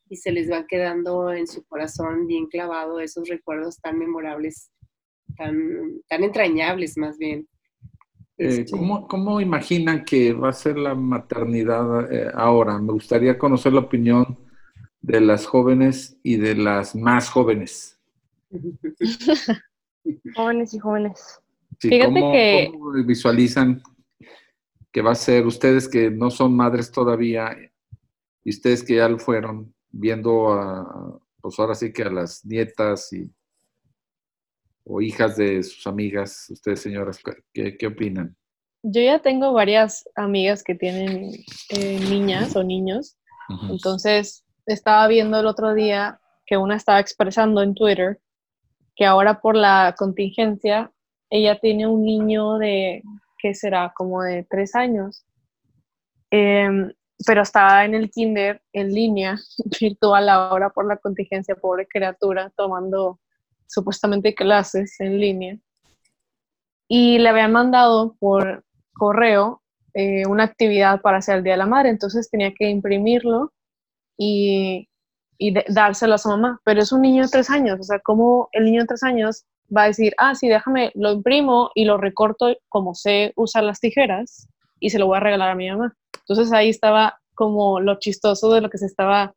y 0.09 0.17
se 0.17 0.31
les 0.31 0.49
van 0.49 0.67
quedando 0.67 1.31
en 1.31 1.47
su 1.47 1.65
corazón 1.65 2.27
bien 2.27 2.47
clavado 2.47 2.99
esos 2.99 3.27
recuerdos 3.27 3.79
tan 3.81 3.97
memorables, 3.97 4.71
tan, 5.35 6.01
tan 6.07 6.23
entrañables 6.23 6.97
más 6.97 7.17
bien. 7.17 7.47
Eh, 8.39 8.65
¿cómo, 8.69 9.07
cómo 9.07 9.41
imaginan 9.41 10.05
que 10.05 10.31
va 10.31 10.49
a 10.49 10.53
ser 10.53 10.77
la 10.77 10.93
maternidad 10.93 12.11
eh, 12.13 12.31
ahora? 12.35 12.77
Me 12.77 12.93
gustaría 12.93 13.37
conocer 13.37 13.73
la 13.73 13.79
opinión 13.79 14.37
de 15.01 15.21
las 15.21 15.47
jóvenes 15.47 16.19
y 16.21 16.37
de 16.37 16.55
las 16.55 16.95
más 16.95 17.29
jóvenes. 17.29 17.99
Jóvenes 20.35 20.73
y 20.73 20.79
jóvenes. 20.79 21.41
Sí, 21.79 21.89
Fíjate 21.89 22.13
¿cómo, 22.19 22.31
que- 22.31 22.69
cómo 22.71 22.91
visualizan 23.05 23.81
que 24.91 25.01
va 25.01 25.11
a 25.11 25.15
ser 25.15 25.45
ustedes 25.45 25.87
que 25.87 26.09
no 26.09 26.31
son 26.31 26.55
madres 26.55 26.91
todavía 26.91 27.55
y 28.43 28.49
ustedes 28.49 28.83
que 28.83 28.95
ya 28.95 29.07
lo 29.09 29.19
fueron, 29.19 29.73
viendo 29.91 30.53
a, 30.53 31.19
pues 31.41 31.59
ahora 31.59 31.75
sí 31.75 31.91
que 31.93 32.03
a 32.03 32.09
las 32.09 32.43
nietas 32.45 33.11
y 33.13 33.29
o 34.85 35.01
hijas 35.01 35.35
de 35.35 35.61
sus 35.63 35.85
amigas, 35.85 36.49
ustedes 36.49 36.79
señoras, 36.81 37.19
¿qué, 37.53 37.75
qué 37.77 37.87
opinan? 37.87 38.35
Yo 38.83 39.01
ya 39.01 39.19
tengo 39.19 39.51
varias 39.51 40.07
amigas 40.15 40.63
que 40.63 40.75
tienen 40.75 41.31
eh, 41.69 41.99
niñas 42.09 42.55
o 42.55 42.63
niños, 42.63 43.17
entonces 43.69 44.45
estaba 44.65 45.07
viendo 45.07 45.39
el 45.39 45.45
otro 45.45 45.73
día 45.73 46.19
que 46.45 46.57
una 46.57 46.75
estaba 46.75 46.99
expresando 46.99 47.61
en 47.61 47.75
Twitter 47.75 48.19
que 48.95 49.05
ahora 49.05 49.41
por 49.41 49.55
la 49.55 49.93
contingencia 49.97 50.91
ella 51.29 51.59
tiene 51.59 51.87
un 51.87 52.03
niño 52.03 52.57
de, 52.57 53.03
¿qué 53.39 53.53
será? 53.53 53.93
Como 53.95 54.23
de 54.23 54.43
tres 54.43 54.75
años, 54.75 55.27
Em, 56.31 56.91
pero 57.25 57.41
estaba 57.41 57.85
en 57.85 57.95
el 57.95 58.11
kinder 58.11 58.61
en 58.73 58.93
línea, 58.93 59.37
virtual 59.81 60.29
ahora 60.29 60.69
por 60.69 60.87
la 60.87 60.97
contingencia, 60.97 61.55
pobre 61.55 61.87
criatura, 61.87 62.51
tomando 62.55 63.19
supuestamente 63.67 64.35
clases 64.35 64.99
en 64.99 65.19
línea. 65.19 65.57
Y 66.87 67.19
le 67.19 67.29
habían 67.29 67.51
mandado 67.51 68.15
por 68.19 68.63
correo 68.93 69.61
eh, 69.93 70.25
una 70.27 70.43
actividad 70.43 71.01
para 71.01 71.17
hacer 71.17 71.37
el 71.37 71.43
Día 71.43 71.53
de 71.53 71.57
la 71.57 71.65
Madre, 71.65 71.89
entonces 71.89 72.29
tenía 72.29 72.53
que 72.53 72.69
imprimirlo 72.69 73.53
y, 74.17 74.87
y 75.37 75.53
dárselo 75.69 76.15
a 76.15 76.17
su 76.17 76.29
mamá. 76.29 76.61
Pero 76.63 76.81
es 76.81 76.91
un 76.91 77.01
niño 77.01 77.23
de 77.23 77.29
tres 77.29 77.49
años, 77.49 77.79
o 77.79 77.83
sea, 77.83 77.99
¿cómo 77.99 78.49
el 78.51 78.65
niño 78.65 78.81
de 78.81 78.87
tres 78.87 79.03
años 79.03 79.45
va 79.75 79.83
a 79.83 79.87
decir, 79.87 80.13
ah, 80.17 80.35
sí, 80.35 80.47
déjame, 80.47 80.91
lo 80.95 81.11
imprimo 81.11 81.71
y 81.75 81.85
lo 81.85 81.97
recorto 81.97 82.55
como 82.69 82.95
sé 82.95 83.33
usar 83.35 83.63
las 83.63 83.79
tijeras 83.79 84.47
y 84.79 84.89
se 84.89 84.99
lo 84.99 85.07
voy 85.07 85.17
a 85.17 85.21
regalar 85.21 85.51
a 85.51 85.55
mi 85.55 85.69
mamá? 85.69 85.95
Entonces 86.19 86.51
ahí 86.53 86.69
estaba 86.69 87.19
como 87.35 87.79
lo 87.79 87.99
chistoso 87.99 88.51
de 88.51 88.61
lo 88.61 88.69
que 88.69 88.77
se 88.77 88.85
estaba 88.85 89.33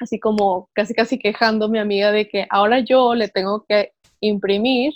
así 0.00 0.18
como 0.18 0.68
casi 0.74 0.94
casi 0.94 1.18
quejando 1.18 1.68
mi 1.68 1.78
amiga 1.78 2.12
de 2.12 2.28
que 2.28 2.46
ahora 2.50 2.80
yo 2.80 3.14
le 3.14 3.28
tengo 3.28 3.64
que 3.68 3.92
imprimir 4.20 4.92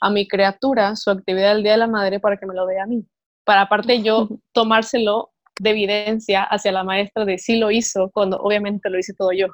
a 0.00 0.10
mi 0.10 0.28
criatura 0.28 0.94
su 0.96 1.10
actividad 1.10 1.54
del 1.54 1.62
Día 1.62 1.72
de 1.72 1.78
la 1.78 1.86
Madre 1.86 2.20
para 2.20 2.36
que 2.36 2.46
me 2.46 2.54
lo 2.54 2.66
dé 2.66 2.78
a 2.80 2.86
mí. 2.86 3.04
Para 3.44 3.62
aparte 3.62 4.02
yo 4.02 4.28
tomárselo 4.52 5.30
de 5.58 5.70
evidencia 5.70 6.42
hacia 6.42 6.72
la 6.72 6.84
maestra 6.84 7.24
de 7.24 7.38
sí 7.38 7.56
lo 7.56 7.70
hizo, 7.70 8.10
cuando 8.12 8.36
obviamente 8.38 8.90
lo 8.90 8.98
hice 8.98 9.14
todo 9.14 9.32
yo. 9.32 9.46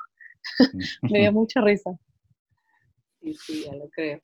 me 1.02 1.20
dio 1.20 1.32
mucha 1.32 1.60
risa. 1.60 1.90
Sí, 3.22 3.34
sí, 3.34 3.64
ya 3.64 3.74
lo 3.74 3.88
creo. 3.88 4.20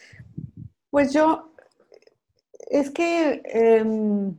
Pues 0.90 1.12
yo, 1.12 1.52
es 2.70 2.90
que 2.90 3.42
em, 3.44 4.34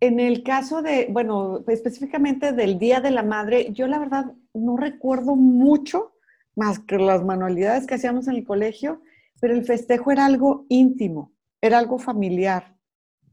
en 0.00 0.20
el 0.20 0.42
caso 0.42 0.82
de, 0.82 1.06
bueno, 1.10 1.64
específicamente 1.68 2.52
del 2.52 2.78
Día 2.78 3.00
de 3.00 3.10
la 3.10 3.22
Madre, 3.22 3.72
yo 3.72 3.86
la 3.86 3.98
verdad 3.98 4.32
no 4.54 4.76
recuerdo 4.76 5.36
mucho 5.36 6.14
más 6.56 6.80
que 6.80 6.98
las 6.98 7.24
manualidades 7.24 7.86
que 7.86 7.94
hacíamos 7.94 8.26
en 8.26 8.36
el 8.36 8.44
colegio, 8.44 9.02
pero 9.40 9.54
el 9.54 9.64
festejo 9.64 10.10
era 10.10 10.26
algo 10.26 10.66
íntimo, 10.68 11.32
era 11.60 11.78
algo 11.78 11.98
familiar. 11.98 12.76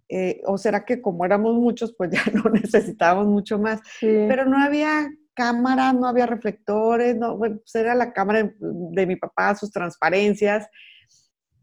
Eh, 0.08 0.42
o 0.46 0.60
será 0.60 0.86
que 0.86 1.02
como 1.02 1.26
éramos 1.26 1.56
muchos, 1.56 1.96
pues 1.98 2.12
ya 2.12 2.22
no 2.34 2.52
necesitábamos 2.52 3.28
mucho 3.28 3.58
más. 3.58 3.82
Sí. 4.00 4.08
Pero 4.28 4.46
no 4.46 4.62
había 4.62 5.10
cámara, 5.36 5.94
no 5.94 6.08
había 6.08 6.26
reflectores, 6.26 7.16
no, 7.16 7.38
bueno, 7.38 7.58
pues 7.58 7.76
era 7.76 7.94
la 7.94 8.14
cámara 8.14 8.44
de, 8.44 8.56
de 8.60 9.06
mi 9.06 9.16
papá, 9.16 9.54
sus 9.56 9.72
transparencias. 9.72 10.68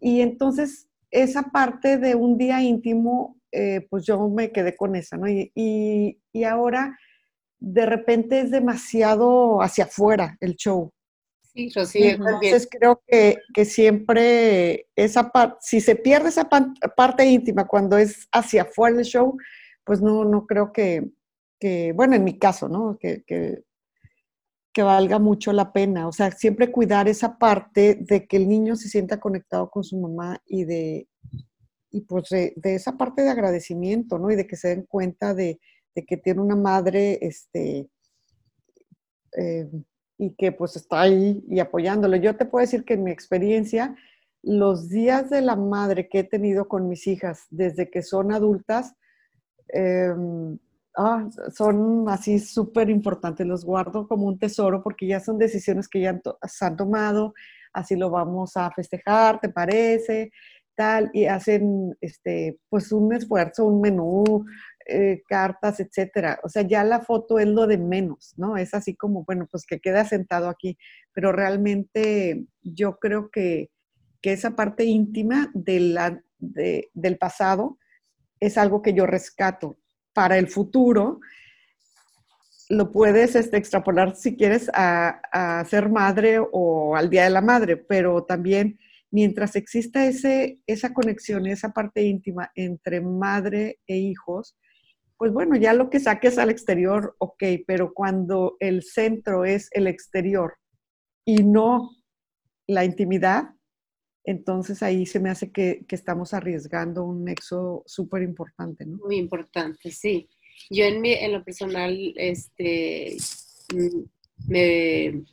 Y 0.01 0.21
entonces 0.21 0.89
esa 1.11 1.43
parte 1.45 1.99
de 1.99 2.15
un 2.15 2.39
día 2.39 2.63
íntimo, 2.63 3.37
eh, 3.53 3.87
pues 3.91 4.05
yo 4.05 4.29
me 4.29 4.51
quedé 4.51 4.77
con 4.77 4.97
esa, 4.97 5.17
¿no? 5.17 5.29
Y, 5.29 5.53
y, 5.55 6.21
y 6.33 6.45
ahora 6.45 6.99
de 7.61 7.87
repente 7.87 8.41
es 8.41 8.51
demasiado 8.51 9.63
hacia 9.63 9.85
afuera 9.85 10.37
el 10.41 10.57
show. 10.57 10.91
Sí, 11.55 11.71
Rocío. 11.75 12.07
Entonces 12.07 12.67
creo 12.69 13.03
que, 13.07 13.37
que 13.53 13.65
siempre 13.67 14.89
esa 14.97 15.31
parte, 15.31 15.57
si 15.61 15.81
se 15.81 15.97
pierde 15.97 16.31
esa 16.31 16.49
parte 16.49 17.27
íntima 17.27 17.67
cuando 17.67 17.99
es 17.99 18.27
hacia 18.33 18.63
afuera 18.63 18.99
el 18.99 19.05
show, 19.05 19.37
pues 19.85 20.01
no, 20.01 20.25
no 20.25 20.47
creo 20.47 20.73
que, 20.73 21.11
que, 21.63 21.93
bueno, 21.93 22.17
en 22.17 22.25
mi 22.25 22.41
caso, 22.41 22.69
¿no? 22.69 22.99
Que, 22.99 23.23
que, 23.25 23.63
valga 24.83 25.21
mucho 25.21 25.53
la 25.53 25.73
pena. 25.73 26.09
O 26.09 26.13
sea, 26.13 26.33
siempre 26.33 26.73
cuidar 26.73 27.07
esa 27.07 27.39
parte 27.39 27.95
de 28.01 28.27
que 28.27 28.37
el 28.37 28.49
niño 28.49 28.75
se 28.75 28.89
sienta 28.89 29.21
conectado 29.21 29.71
con 29.71 29.85
su 29.85 29.97
mamá 29.97 30.43
y 30.45 30.65
de, 30.65 31.09
y 31.93 32.01
pues 32.01 32.31
de, 32.31 32.53
esa 32.65 32.97
parte 32.97 33.23
de 33.23 33.31
agradecimiento, 33.31 34.19
¿no? 34.19 34.33
Y 34.33 34.35
de 34.35 34.49
que 34.49 34.57
se 34.57 34.71
den 34.71 34.87
cuenta 34.87 35.35
de, 35.35 35.61
que 35.95 36.17
tiene 36.17 36.41
una 36.41 36.57
madre, 36.57 37.21
este, 37.23 37.89
eh, 39.37 39.71
y 40.19 40.35
que 40.35 40.51
pues 40.51 40.75
está 40.75 41.03
ahí 41.03 41.45
y 41.49 41.61
apoyándolo. 41.61 42.17
Yo 42.17 42.35
te 42.35 42.45
puedo 42.45 42.63
decir 42.63 42.85
que 42.85 42.95
en 42.95 43.05
mi 43.05 43.13
experiencia, 43.13 43.95
los 44.43 44.89
días 44.89 45.31
de 45.31 45.43
la 45.43 45.55
madre 45.55 46.09
que 46.09 46.21
he 46.21 46.25
tenido 46.25 46.67
con 46.67 46.89
mis 46.89 47.07
hijas 47.07 47.47
desde 47.51 47.89
que 47.89 48.03
son 48.03 48.33
adultas, 48.33 48.97
eh, 49.73 50.13
ah, 50.97 51.29
son 51.55 52.09
así 52.09 52.39
súper 52.39 52.91
importantes, 52.91 53.47
los 53.47 53.65
guardo 53.65 54.07
como 54.09 54.27
un 54.27 54.39
tesoro 54.39 54.83
porque 54.83 55.07
ya 55.07 55.21
son 55.21 55.39
decisiones 55.39 55.89
que 55.89 56.01
ya 56.03 56.21
se 56.47 56.65
han 56.65 56.77
tomado, 56.77 57.35
así 57.73 57.97
lo 57.97 58.11
vamos 58.11 58.57
a 58.57 58.71
festejar, 58.73 59.41
¿te 59.41 59.49
parece? 59.49 60.31
Tal, 60.75 61.11
y 61.13 61.27
hacen 61.27 61.95
este, 62.01 62.59
pues 62.71 62.93
un 62.93 63.13
esfuerzo, 63.13 63.67
un 63.67 63.81
menú, 63.83 64.45
eh, 64.87 65.23
cartas, 65.29 65.81
etcétera. 65.81 66.41
O 66.45 66.49
sea, 66.49 66.63
ya 66.63 66.83
la 66.85 67.01
foto 67.01 67.39
es 67.39 67.47
lo 67.47 67.67
de 67.67 67.77
menos, 67.79 68.33
¿no? 68.39 68.57
Es 68.57 68.73
así 68.75 68.97
como, 68.97 69.25
bueno, 69.25 69.47
pues 69.51 69.65
que 69.67 69.81
queda 69.81 70.05
sentado 70.05 70.49
aquí, 70.49 70.79
pero 71.13 71.31
realmente 71.33 72.47
yo 72.63 72.99
creo 72.99 73.31
que, 73.31 73.71
que 74.23 74.33
esa 74.33 74.57
parte 74.57 74.85
íntima 74.85 75.51
de 75.55 75.81
la, 75.81 76.23
de- 76.39 76.91
del 76.95 77.19
pasado 77.19 77.79
es 78.41 78.59
algo 78.59 78.83
que 78.83 78.95
yo 78.95 79.07
rescato. 79.07 79.79
Para 80.13 80.39
el 80.39 80.49
futuro, 80.49 81.21
lo 82.69 82.91
puedes 82.91 83.35
este, 83.37 83.57
extrapolar 83.57 84.17
si 84.17 84.37
quieres 84.37 84.71
a, 84.75 85.21
a 85.33 85.65
ser 85.65 85.89
madre 85.89 86.39
o 86.41 86.97
al 86.97 87.11
Día 87.11 87.25
de 87.25 87.31
la 87.31 87.41
Madre, 87.41 87.77
pero 87.77 88.25
también 88.25 88.79
mientras 89.13 89.57
exista 89.57 90.07
ese, 90.07 90.59
esa 90.67 90.93
conexión, 90.93 91.47
esa 91.47 91.73
parte 91.73 92.03
íntima 92.03 92.51
entre 92.55 93.01
madre 93.01 93.79
e 93.87 93.99
hijos, 93.99 94.57
pues 95.19 95.33
bueno, 95.33 95.55
ya 95.55 95.75
lo 95.75 95.91
que 95.91 96.01
saques 96.01 96.39
al 96.39 96.51
exterior, 96.51 97.15
ok, 97.19 97.45
pero 97.67 97.93
cuando 97.95 98.57
el 98.59 98.83
centro 98.83 99.45
es 99.45 99.69
el 99.73 99.87
exterior 99.87 100.55
y 101.25 101.45
no 101.45 101.91
la 102.67 102.85
intimidad, 102.85 103.51
entonces 104.25 104.83
ahí 104.83 105.07
se 105.07 105.21
me 105.21 105.31
hace 105.31 105.51
que, 105.51 105.85
que 105.89 105.97
estamos 105.97 106.33
arriesgando 106.33 107.05
un 107.05 107.25
nexo 107.25 107.83
súper 107.87 108.23
importante. 108.23 108.87
Muy 108.87 109.17
importante, 109.17 109.91
sí. 109.91 110.29
Yo 110.71 110.85
en, 110.85 111.01
mi, 111.01 111.13
en 111.13 111.33
lo 111.33 111.45
personal, 111.45 112.15
este, 112.17 113.17
mm, 113.75 114.49
me 114.49 115.25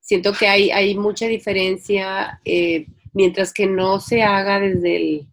siento 0.00 0.32
que 0.32 0.46
hay, 0.46 0.70
hay 0.70 0.94
mucha 0.94 1.26
diferencia, 1.26 2.40
eh, 2.44 2.86
mientras 3.14 3.52
que 3.52 3.66
no 3.66 4.00
se 4.00 4.22
haga 4.22 4.60
desde, 4.60 4.96
el, 4.96 5.26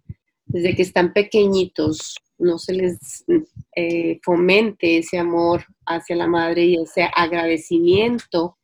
desde 0.46 0.76
que 0.76 0.82
están 0.84 1.12
pequeñitos, 1.12 2.16
no 2.38 2.58
se 2.58 2.74
les 2.74 3.26
eh, 3.76 4.20
fomente 4.24 5.00
ese 5.00 5.20
amor 5.20 5.66
hacia 5.86 6.16
la 6.16 6.28
madre 6.28 6.66
y 6.66 6.76
ese 6.76 7.10
agradecimiento, 7.14 8.58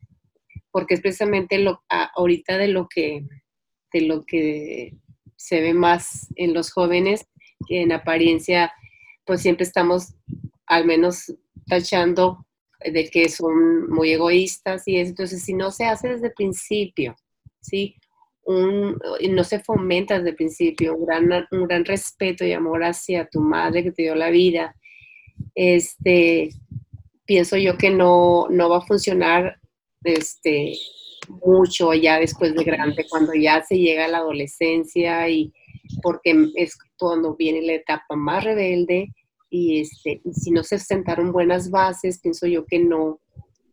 porque 0.71 0.95
es 0.95 1.01
precisamente 1.01 1.59
lo, 1.59 1.83
ahorita 1.89 2.57
de 2.57 2.69
lo 2.69 2.87
que 2.87 3.25
lo 4.01 4.25
que 4.25 4.95
se 5.35 5.61
ve 5.61 5.73
más 5.73 6.27
en 6.35 6.53
los 6.53 6.71
jóvenes, 6.71 7.27
que 7.67 7.81
en 7.81 7.91
apariencia 7.91 8.71
pues 9.25 9.41
siempre 9.41 9.65
estamos 9.65 10.13
al 10.65 10.85
menos 10.85 11.33
tachando 11.67 12.45
de 12.79 13.09
que 13.09 13.29
son 13.29 13.89
muy 13.89 14.11
egoístas 14.11 14.87
y 14.87 14.97
eso. 14.97 15.09
Entonces, 15.09 15.43
si 15.43 15.53
no 15.53 15.71
se 15.71 15.85
hace 15.85 16.09
desde 16.09 16.27
el 16.27 16.33
principio, 16.33 17.15
¿sí? 17.61 17.95
Un, 18.43 18.97
no 19.29 19.43
se 19.43 19.59
fomenta 19.59 20.15
desde 20.15 20.29
el 20.29 20.35
principio 20.35 20.95
un 20.95 21.05
gran, 21.05 21.47
un 21.51 21.67
gran 21.67 21.83
respeto 21.83 22.45
y 22.45 22.53
amor 22.53 22.83
hacia 22.83 23.27
tu 23.27 23.41
madre 23.41 23.83
que 23.83 23.91
te 23.91 24.03
dio 24.03 24.15
la 24.15 24.29
vida, 24.29 24.73
este, 25.53 26.49
pienso 27.25 27.57
yo 27.57 27.77
que 27.77 27.89
no, 27.89 28.47
no 28.49 28.69
va 28.69 28.77
a 28.77 28.85
funcionar 28.85 29.59
este, 30.03 30.77
mucho 31.27 31.93
ya 31.93 32.19
después 32.19 32.53
de 32.55 32.63
grande, 32.63 33.05
cuando 33.09 33.33
ya 33.33 33.63
se 33.63 33.77
llega 33.77 34.05
a 34.05 34.09
la 34.09 34.19
adolescencia 34.19 35.29
y 35.29 35.53
porque 36.01 36.49
es 36.55 36.77
cuando 36.97 37.35
viene 37.35 37.61
la 37.61 37.73
etapa 37.73 38.15
más 38.15 38.43
rebelde 38.43 39.09
y 39.49 39.81
este, 39.81 40.21
si 40.31 40.51
no 40.51 40.63
se 40.63 40.79
sentaron 40.79 41.31
buenas 41.31 41.69
bases, 41.69 42.19
pienso 42.19 42.47
yo 42.47 42.65
que 42.65 42.79
no, 42.79 43.19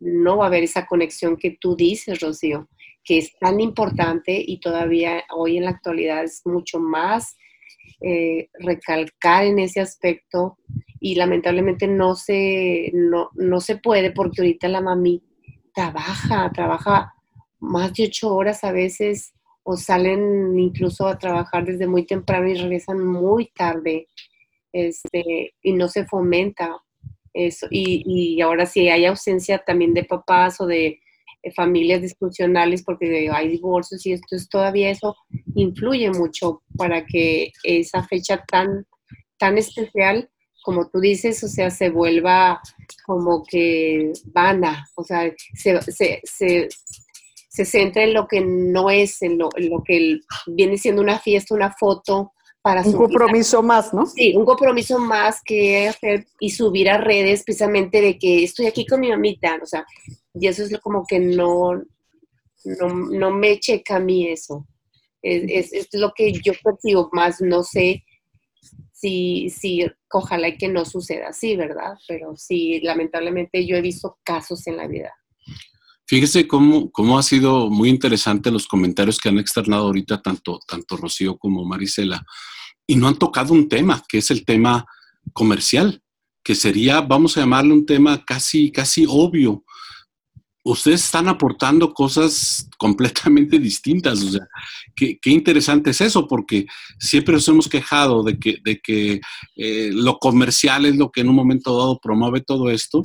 no 0.01 0.39
va 0.39 0.45
a 0.45 0.49
haber 0.49 0.63
esa 0.63 0.87
conexión 0.87 1.37
que 1.37 1.57
tú 1.61 1.75
dices, 1.75 2.21
Rocío, 2.21 2.69
que 3.03 3.19
es 3.19 3.37
tan 3.39 3.61
importante 3.61 4.43
y 4.45 4.61
todavía 4.61 5.25
hoy 5.35 5.59
en 5.59 5.65
la 5.65 5.71
actualidad 5.71 6.25
es 6.25 6.43
mucho 6.45 6.79
más 6.79 7.37
eh, 8.01 8.49
recalcar 8.61 9.45
en 9.45 9.59
ese 9.59 9.81
aspecto 9.81 10.59
y 11.01 11.17
lamentablemente 11.17 11.87
no 11.87 12.15
se, 12.15 12.91
no, 12.95 13.31
no 13.35 13.61
se 13.61 13.77
puede 13.77 14.11
porque 14.13 14.41
ahorita 14.41 14.69
la 14.69 14.81
mami 14.81 15.23
trabaja, 15.75 16.51
trabaja 16.55 17.14
más 17.65 17.93
de 17.95 18.05
ocho 18.05 18.35
horas 18.35 18.65
a 18.65 18.73
veces 18.73 19.33
o 19.63 19.77
salen 19.77 20.59
incluso 20.59 21.07
a 21.07 21.19
trabajar 21.19 21.65
desde 21.65 21.87
muy 21.87 22.05
temprano 22.05 22.49
y 22.49 22.55
regresan 22.55 23.05
muy 23.05 23.47
tarde 23.47 24.09
este, 24.73 25.55
y 25.63 25.73
no 25.73 25.89
se 25.89 26.05
fomenta 26.05 26.77
eso. 27.33 27.67
Y, 27.71 28.03
y 28.07 28.41
ahora 28.41 28.67
si 28.67 28.89
hay 28.89 29.07
ausencia 29.07 29.59
también 29.59 29.95
de 29.95 30.05
papás 30.05 30.61
o 30.61 30.67
de 30.67 31.01
eh, 31.43 31.53
familias 31.53 32.03
disfuncionales 32.03 32.83
porque 32.83 33.31
hay 33.31 33.49
divorcios 33.49 34.05
y 34.07 34.13
esto 34.13 34.37
es 34.37 34.49
todavía 34.49 34.91
eso 34.91 35.17
influye 35.55 36.11
mucho 36.11 36.63
para 36.77 37.05
que 37.05 37.53
esa 37.63 38.03
fecha 38.03 38.45
tan, 38.47 38.87
tan 39.39 39.59
especial 39.59 40.29
como 40.65 40.89
tú 40.89 40.99
dices, 40.99 41.45
o 41.45 41.49
sea, 41.49 41.69
se 41.69 41.91
vuelva 41.91 42.59
como 43.05 43.45
que 43.45 44.13
vana, 44.33 44.87
o 44.95 45.05
sea, 45.05 45.31
se, 45.55 45.79
se, 45.83 46.23
se, 46.25 46.69
se 47.55 47.65
centra 47.65 48.03
en 48.03 48.15
lo 48.15 48.27
que 48.27 48.41
no 48.41 48.91
es, 48.91 49.23
en 49.23 49.39
lo, 49.39 49.49
que 49.85 50.19
viene 50.49 50.77
siendo 50.77 51.01
una 51.01 51.21
fiesta, 51.21 51.55
una 51.55 51.73
foto. 51.73 52.33
Para 52.61 52.83
un 52.83 52.95
compromiso 52.95 53.63
más, 53.63 53.95
¿no? 53.95 54.07
Sí, 54.07 54.35
un 54.37 54.45
compromiso 54.45 54.99
más 54.99 55.41
que 55.45 55.87
hacer 55.87 56.27
y 56.41 56.51
subir 56.51 56.91
a 56.91 56.99
redes 56.99 57.45
precisamente 57.45 58.01
de 58.01 58.19
que 58.19 58.43
estoy 58.43 58.67
aquí 58.67 58.85
con 58.85 58.99
mi 58.99 59.11
mamita, 59.11 59.61
o 59.63 59.67
sea, 59.67 59.87
y 60.33 60.49
eso 60.49 60.65
es 60.65 60.77
como 60.81 61.05
que 61.07 61.21
no, 61.21 61.81
no, 62.65 63.31
me 63.31 63.61
checa 63.61 63.97
a 63.97 64.01
mí 64.01 64.27
eso. 64.27 64.67
Es, 65.23 65.73
es, 65.73 65.89
lo 65.93 66.13
que 66.13 66.33
yo 66.33 66.55
percibo 66.61 67.09
más, 67.13 67.41
no 67.41 67.63
sé 67.63 68.03
si, 68.91 69.49
si 69.51 69.87
ojalá 70.11 70.49
y 70.49 70.59
que 70.59 70.67
no 70.67 70.85
suceda 70.85 71.29
así, 71.29 71.55
¿verdad? 71.55 71.95
Pero 72.09 72.35
sí, 72.37 72.81
lamentablemente 72.81 73.65
yo 73.65 73.77
he 73.77 73.81
visto 73.81 74.19
casos 74.25 74.67
en 74.67 74.77
la 74.79 74.89
vida. 74.89 75.15
Fíjese 76.15 76.47
cómo, 76.47 76.93
cómo 76.93 77.19
ha 77.19 77.25
sido 77.25 77.69
muy 77.71 77.89
interesante 77.89 78.53
los 78.53 78.69
comentarios 78.69 79.19
que 79.19 79.31
han 79.31 79.41
externado 79.41 79.87
ahorita 79.87 80.23
tanto, 80.23 80.61
tanto 80.65 80.97
Rocío 80.97 81.37
como 81.37 81.65
Marisela. 81.65 82.25
Y 82.87 82.95
no 82.95 83.09
han 83.09 83.19
tocado 83.19 83.53
un 83.53 83.69
tema, 83.69 84.01
que 84.09 84.19
es 84.19 84.31
el 84.31 84.45
tema 84.45 84.87
comercial, 85.33 86.01
que 86.45 86.55
sería, 86.55 87.01
vamos 87.01 87.37
a 87.37 87.41
llamarle 87.41 87.73
un 87.73 87.85
tema 87.85 88.25
casi, 88.25 88.71
casi 88.71 89.07
obvio. 89.09 89.65
Ustedes 90.63 91.05
están 91.05 91.27
aportando 91.27 91.93
cosas 91.93 92.69
completamente 92.79 93.59
distintas. 93.59 94.23
O 94.23 94.31
sea, 94.31 94.47
qué, 94.95 95.19
qué 95.21 95.31
interesante 95.31 95.91
es 95.91 96.01
eso, 96.01 96.29
porque 96.29 96.65
siempre 97.01 97.35
nos 97.35 97.49
hemos 97.49 97.69
quejado 97.69 98.23
de 98.23 98.39
que, 98.39 98.59
de 98.63 98.79
que 98.79 99.21
eh, 99.57 99.91
lo 99.93 100.21
comercial 100.21 100.87
es 100.87 100.95
lo 100.95 101.11
que 101.11 101.23
en 101.23 101.31
un 101.31 101.35
momento 101.35 101.77
dado 101.77 101.99
promueve 102.01 102.41
todo 102.41 102.71
esto 102.71 103.03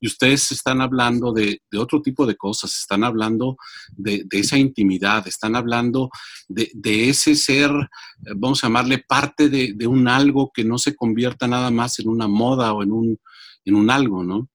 y 0.00 0.06
ustedes 0.06 0.52
están 0.52 0.80
hablando 0.80 1.32
de, 1.32 1.60
otro 1.76 2.00
tipo 2.00 2.26
de 2.26 2.36
cosas, 2.36 2.74
están 2.74 3.04
hablando 3.04 3.56
de, 3.90 4.26
esa 4.30 4.56
intimidad, 4.56 5.26
están 5.26 5.56
hablando 5.56 6.10
de, 6.48 7.08
ese 7.08 7.34
ser, 7.34 7.70
eh, 7.70 8.32
vamos 8.36 8.62
a 8.62 8.68
llamarle 8.68 9.04
parte 9.06 9.48
de, 9.48 9.86
un 9.86 10.08
algo 10.08 10.50
que 10.52 10.64
no 10.64 10.78
se 10.78 10.94
convierta 10.94 11.46
nada 11.46 11.70
más 11.70 11.98
en 11.98 12.08
una 12.08 12.28
moda 12.28 12.72
o 12.72 12.82
en 12.82 12.92
un, 12.92 13.18
en 13.64 13.74
un 13.74 13.90
algo, 13.90 14.22
¿no? 14.22 14.48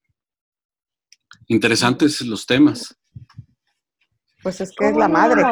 Interesantes 1.48 2.22
los 2.22 2.46
temas. 2.46 2.96
Pues 4.42 4.62
es 4.62 4.72
que 4.78 4.90
es 4.90 4.96
la 4.96 5.08
madre. 5.08 5.44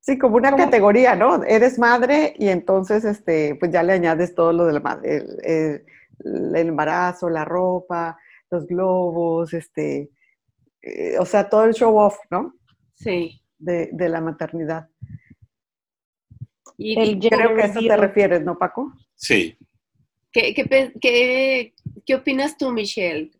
Sí, 0.00 0.16
como 0.16 0.36
una 0.36 0.56
categoría, 0.56 1.14
¿no? 1.14 1.44
Eres 1.44 1.78
madre 1.78 2.34
y 2.38 2.48
entonces, 2.48 3.04
este, 3.04 3.54
pues 3.56 3.70
ya 3.70 3.82
le 3.82 3.92
añades 3.92 4.34
todo 4.34 4.52
lo 4.52 4.64
del 4.64 4.82
el, 5.04 5.84
el, 6.24 6.56
embarazo, 6.56 7.28
la 7.28 7.44
ropa, 7.44 8.18
los 8.50 8.66
globos, 8.66 9.52
este, 9.52 10.10
eh, 10.80 11.18
o 11.18 11.26
sea, 11.26 11.48
todo 11.50 11.64
el 11.64 11.74
show 11.74 11.94
off, 11.98 12.16
¿no? 12.30 12.54
Sí. 12.94 13.42
De, 13.58 13.90
la 13.92 14.22
maternidad. 14.22 14.88
Y, 16.78 17.18
creo 17.28 17.54
que 17.54 17.62
a 17.62 17.66
eso 17.66 17.80
te 17.80 17.96
refieres, 17.96 18.42
¿no, 18.42 18.58
Paco? 18.58 18.90
Sí. 19.14 19.58
¿Qué, 20.32 20.54
qué, 20.54 21.74
qué, 22.06 22.14
opinas 22.14 22.56
tú, 22.56 22.72
Michelle? 22.72 23.32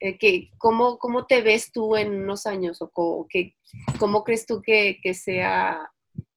Eh, 0.00 0.50
cómo, 0.58 0.98
¿Cómo 0.98 1.26
te 1.26 1.42
ves 1.42 1.70
tú 1.70 1.94
en 1.94 2.22
unos 2.24 2.44
años? 2.46 2.82
¿O 2.82 2.90
cómo, 2.90 3.28
cómo 4.00 4.24
crees 4.24 4.46
tú 4.46 4.60
que, 4.60 4.98
que 5.00 5.14
sea 5.14 5.88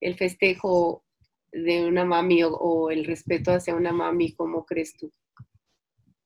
el 0.01 0.17
festejo 0.17 1.03
de 1.51 1.85
una 1.85 2.03
mami 2.03 2.41
o, 2.43 2.89
el 2.89 3.05
respeto 3.05 3.51
hacia 3.51 3.75
una 3.75 3.91
mami, 3.91 4.33
¿cómo 4.33 4.65
crees 4.65 4.95
tú? 4.97 5.11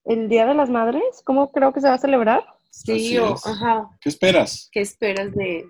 ¿El 0.06 0.30
Día 0.30 0.46
de 0.46 0.54
las 0.54 0.70
Madres? 0.70 1.22
¿Cómo 1.24 1.52
creo 1.52 1.74
que 1.74 1.82
se 1.82 1.88
va 1.88 1.96
a 1.96 2.00
celebrar? 2.00 2.44
Sí, 2.70 3.18
ajá. 3.18 3.90
¿Qué 4.02 4.10
esperas? 4.10 4.70
¿Qué 4.72 4.82
esperas 4.82 5.34
de...? 5.34 5.66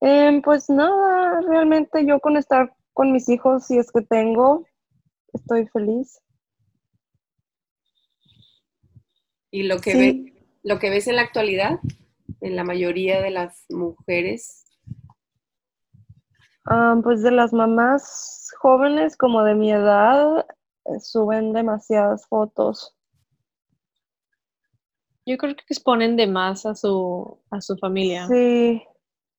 Em, 0.00 0.42
pues 0.42 0.68
nada, 0.68 1.40
realmente 1.42 2.04
yo 2.04 2.18
con 2.18 2.36
estar 2.36 2.74
con 2.92 3.12
mis 3.12 3.28
hijos, 3.28 3.66
si 3.66 3.78
es 3.78 3.90
que 3.92 4.02
tengo, 4.02 4.66
estoy 5.32 5.66
feliz. 5.68 6.20
¿Y 9.52 9.64
lo 9.64 9.78
que, 9.78 9.96
ves, 9.96 10.16
lo 10.64 10.78
que 10.78 10.90
ves 10.90 11.06
en 11.06 11.16
la 11.16 11.22
actualidad, 11.22 11.78
en 12.40 12.56
la 12.56 12.64
mayoría 12.64 13.20
de 13.20 13.30
las 13.30 13.64
mujeres, 13.68 14.61
Ah, 16.64 16.96
pues 17.02 17.22
de 17.22 17.32
las 17.32 17.52
mamás 17.52 18.50
jóvenes 18.60 19.16
como 19.16 19.42
de 19.42 19.54
mi 19.54 19.72
edad 19.72 20.46
eh, 20.84 21.00
suben 21.00 21.52
demasiadas 21.52 22.26
fotos. 22.26 22.94
Yo 25.26 25.36
creo 25.36 25.54
que 25.54 25.62
exponen 25.68 26.16
de 26.16 26.26
más 26.26 26.66
a 26.66 26.74
su, 26.74 27.38
a 27.50 27.60
su 27.60 27.76
familia. 27.76 28.26
Sí. 28.26 28.82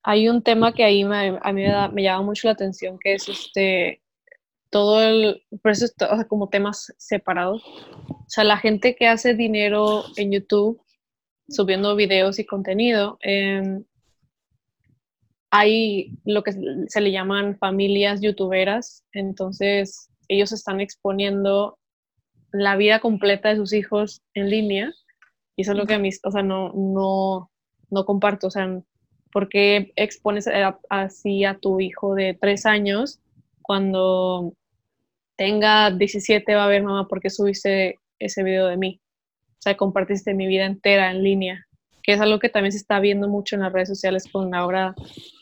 Hay 0.04 0.28
un 0.30 0.42
tema 0.42 0.74
que 0.74 0.84
ahí 0.84 1.04
me, 1.04 1.40
a 1.42 1.54
mí 1.54 1.64
me, 1.94 2.04
llama 2.04 2.24
mucho 2.24 2.48
la 2.48 2.54
atención, 2.54 2.98
que 3.00 3.14
es 3.14 3.28
este, 3.30 4.02
todo 4.70 5.02
el, 5.02 5.44
por 5.62 5.72
eso 5.72 5.86
como 6.28 6.50
temas 6.50 6.94
separados. 6.98 7.64
O 8.10 8.26
sea, 8.28 8.44
la 8.44 8.58
gente 8.58 8.96
que 8.96 9.08
hace 9.08 9.34
dinero 9.34 10.04
en 10.18 10.32
YouTube 10.32 10.82
subiendo 11.50 11.96
videos 11.96 12.40
y 12.40 12.46
contenido, 12.46 13.18
eh, 13.22 13.84
hay 15.56 16.18
lo 16.26 16.42
que 16.42 16.52
se 16.88 17.00
le 17.00 17.12
llaman 17.12 17.60
familias 17.60 18.22
youtuberas, 18.22 19.06
entonces 19.12 20.10
ellos 20.28 20.52
están 20.52 20.82
exponiendo 20.82 21.78
la 22.52 22.76
vida 22.76 23.00
completa 23.00 23.50
de 23.50 23.58
sus 23.58 23.72
hijos 23.72 24.24
en 24.34 24.50
línea. 24.50 24.92
Y 25.56 25.62
eso 25.62 25.74
es 25.74 25.78
lo 25.78 25.86
que 25.86 25.94
a 25.94 26.00
mí, 26.00 26.10
o 26.24 26.32
sea, 26.32 26.42
no, 26.42 26.74
no, 26.74 27.52
no 27.92 28.06
comparto. 28.06 28.48
O 28.48 28.50
sea, 28.50 28.82
¿por 29.32 29.48
qué 29.48 29.94
expones 29.96 30.50
así 30.90 31.46
a 31.46 31.60
tu 31.60 31.80
hijo 31.80 32.16
de 32.16 32.36
tres 32.42 32.66
años 32.66 33.20
cuando 33.62 34.56
tenga 35.36 35.92
17 35.92 36.56
va 36.56 36.66
a 36.66 36.68
ver, 36.68 36.82
mamá, 36.82 37.08
¿por 37.08 37.22
qué 37.22 37.30
subiste 37.30 38.00
ese 38.18 38.42
video 38.42 38.66
de 38.66 38.78
mí? 38.78 39.02
O 39.60 39.62
sea, 39.62 39.78
compartiste 39.78 40.34
mi 40.34 40.48
vida 40.48 40.66
entera 40.66 41.12
en 41.12 41.22
línea, 41.22 41.68
que 42.04 42.14
es 42.14 42.20
algo 42.22 42.38
que 42.40 42.50
también 42.50 42.72
se 42.74 42.78
está 42.78 43.00
viendo 43.00 43.28
mucho 43.30 43.56
en 43.56 43.62
las 43.62 43.72
redes 43.74 43.88
sociales 43.90 44.28
con 44.32 44.54
ahora, 44.54 44.94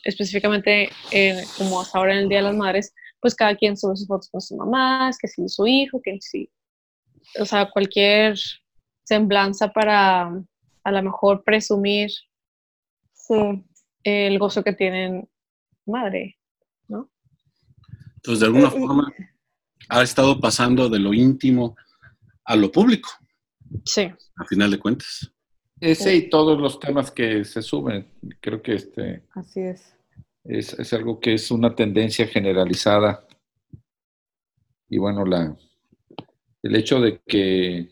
específicamente 0.04 0.88
eh, 1.10 1.42
como 1.58 1.80
hasta 1.80 1.98
ahora 1.98 2.12
en 2.14 2.18
el 2.20 2.28
Día 2.28 2.38
de 2.38 2.44
las 2.44 2.56
Madres, 2.56 2.94
pues 3.20 3.34
cada 3.34 3.56
quien 3.56 3.76
sube 3.76 3.96
sus 3.96 4.06
fotos 4.06 4.28
con 4.30 4.40
sus 4.40 4.56
mamás, 4.56 5.18
que 5.18 5.28
si 5.28 5.48
su 5.48 5.66
hijo, 5.66 6.00
que 6.02 6.18
si, 6.20 6.50
o 7.40 7.44
sea, 7.44 7.68
cualquier 7.70 8.38
semblanza 9.04 9.72
para 9.72 10.32
a 10.84 10.90
lo 10.92 11.02
mejor 11.02 11.42
presumir 11.44 12.10
Sí, 13.14 13.34
el 14.02 14.38
gozo 14.40 14.64
que 14.64 14.72
tienen 14.72 15.28
madre, 15.86 16.36
¿no? 16.88 17.08
Entonces, 18.16 18.40
de 18.40 18.46
alguna 18.46 18.66
Eh, 18.68 18.70
forma, 18.70 19.12
ha 19.88 20.02
estado 20.02 20.40
pasando 20.40 20.88
de 20.88 20.98
lo 20.98 21.14
íntimo 21.14 21.76
a 22.44 22.56
lo 22.56 22.70
público, 22.72 23.10
Sí. 23.84 24.02
a 24.36 24.44
final 24.46 24.70
de 24.72 24.78
cuentas. 24.80 25.31
Ese 25.82 26.14
y 26.14 26.30
todos 26.30 26.60
los 26.60 26.78
temas 26.78 27.10
que 27.10 27.44
se 27.44 27.60
suben, 27.60 28.06
creo 28.40 28.62
que 28.62 28.74
este 28.74 29.24
Así 29.32 29.62
es. 29.62 29.96
es, 30.44 30.78
es 30.78 30.92
algo 30.92 31.18
que 31.18 31.34
es 31.34 31.50
una 31.50 31.74
tendencia 31.74 32.24
generalizada. 32.28 33.26
Y 34.88 34.98
bueno, 34.98 35.24
la, 35.24 35.56
el 36.62 36.76
hecho 36.76 37.00
de 37.00 37.20
que, 37.26 37.88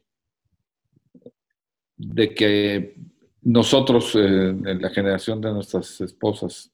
de 1.97 2.33
que 2.33 2.95
nosotros, 3.43 4.15
eh, 4.15 4.51
en 4.51 4.81
la 4.81 4.91
generación 4.91 5.41
de 5.41 5.53
nuestras 5.53 6.01
esposas, 6.01 6.71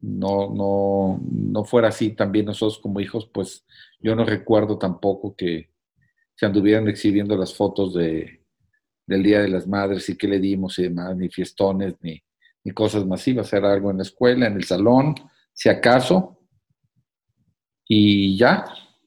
no, 0.00 0.48
no, 0.48 1.20
no 1.30 1.64
fuera 1.64 1.88
así 1.88 2.10
también 2.10 2.46
nosotros 2.46 2.78
como 2.78 3.00
hijos, 3.00 3.26
pues 3.26 3.66
yo 4.00 4.16
no 4.16 4.24
recuerdo 4.24 4.78
tampoco 4.78 5.36
que 5.36 5.68
se 6.34 6.46
anduvieran 6.46 6.88
exhibiendo 6.88 7.36
las 7.36 7.54
fotos 7.54 7.92
de, 7.92 8.41
del 9.06 9.22
Día 9.22 9.40
de 9.42 9.48
las 9.48 9.66
Madres 9.66 10.08
y 10.08 10.16
qué 10.16 10.28
le 10.28 10.38
dimos 10.38 10.78
y 10.78 10.84
demás, 10.84 11.16
ni 11.16 11.28
fiestones, 11.28 11.94
ni, 12.02 12.22
ni 12.64 12.72
cosas 12.72 13.04
masivas. 13.06 13.52
Era 13.52 13.72
algo 13.72 13.90
en 13.90 13.98
la 13.98 14.02
escuela, 14.04 14.46
en 14.46 14.54
el 14.56 14.64
salón, 14.64 15.14
si 15.52 15.68
acaso, 15.68 16.38
y 17.88 18.36
ya. 18.36 18.64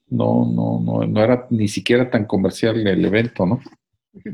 No, 0.08 0.45
no, 0.45 0.79
no, 0.79 1.05
no 1.08 1.23
era 1.23 1.47
ni 1.49 1.67
siquiera 1.67 2.10
tan 2.10 2.25
comercial 2.25 2.86
el 2.86 3.03
evento, 3.03 3.45
¿no? 3.45 3.60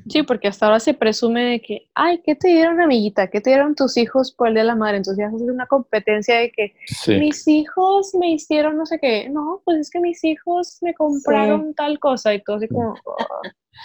Sí, 0.09 0.21
porque 0.21 0.47
hasta 0.47 0.67
ahora 0.67 0.79
se 0.79 0.93
presume 0.93 1.43
de 1.43 1.61
que, 1.61 1.87
ay, 1.95 2.21
¿qué 2.23 2.35
te 2.35 2.49
dieron, 2.49 2.79
amiguita? 2.81 3.27
¿Qué 3.31 3.41
te 3.41 3.49
dieron 3.49 3.73
tus 3.73 3.97
hijos 3.97 4.31
por 4.31 4.49
el 4.49 4.53
Día 4.53 4.61
de 4.63 4.67
la 4.67 4.75
Madre? 4.75 4.97
Entonces 4.97 5.25
ya 5.25 5.35
es 5.35 5.41
una 5.41 5.65
competencia 5.65 6.37
de 6.37 6.51
que 6.51 6.75
Sí. 6.85 7.15
mis 7.17 7.47
hijos 7.47 8.13
me 8.19 8.29
hicieron 8.31 8.77
no 8.77 8.85
sé 8.85 8.99
qué. 8.99 9.27
No, 9.29 9.61
pues 9.65 9.77
es 9.79 9.89
que 9.89 9.99
mis 9.99 10.23
hijos 10.23 10.77
me 10.81 10.93
compraron 10.93 11.73
tal 11.73 11.97
cosa 11.99 12.33
y 12.33 12.43
todo 12.43 12.57
así 12.57 12.67
como, 12.67 12.93
"Oh". 13.05 13.15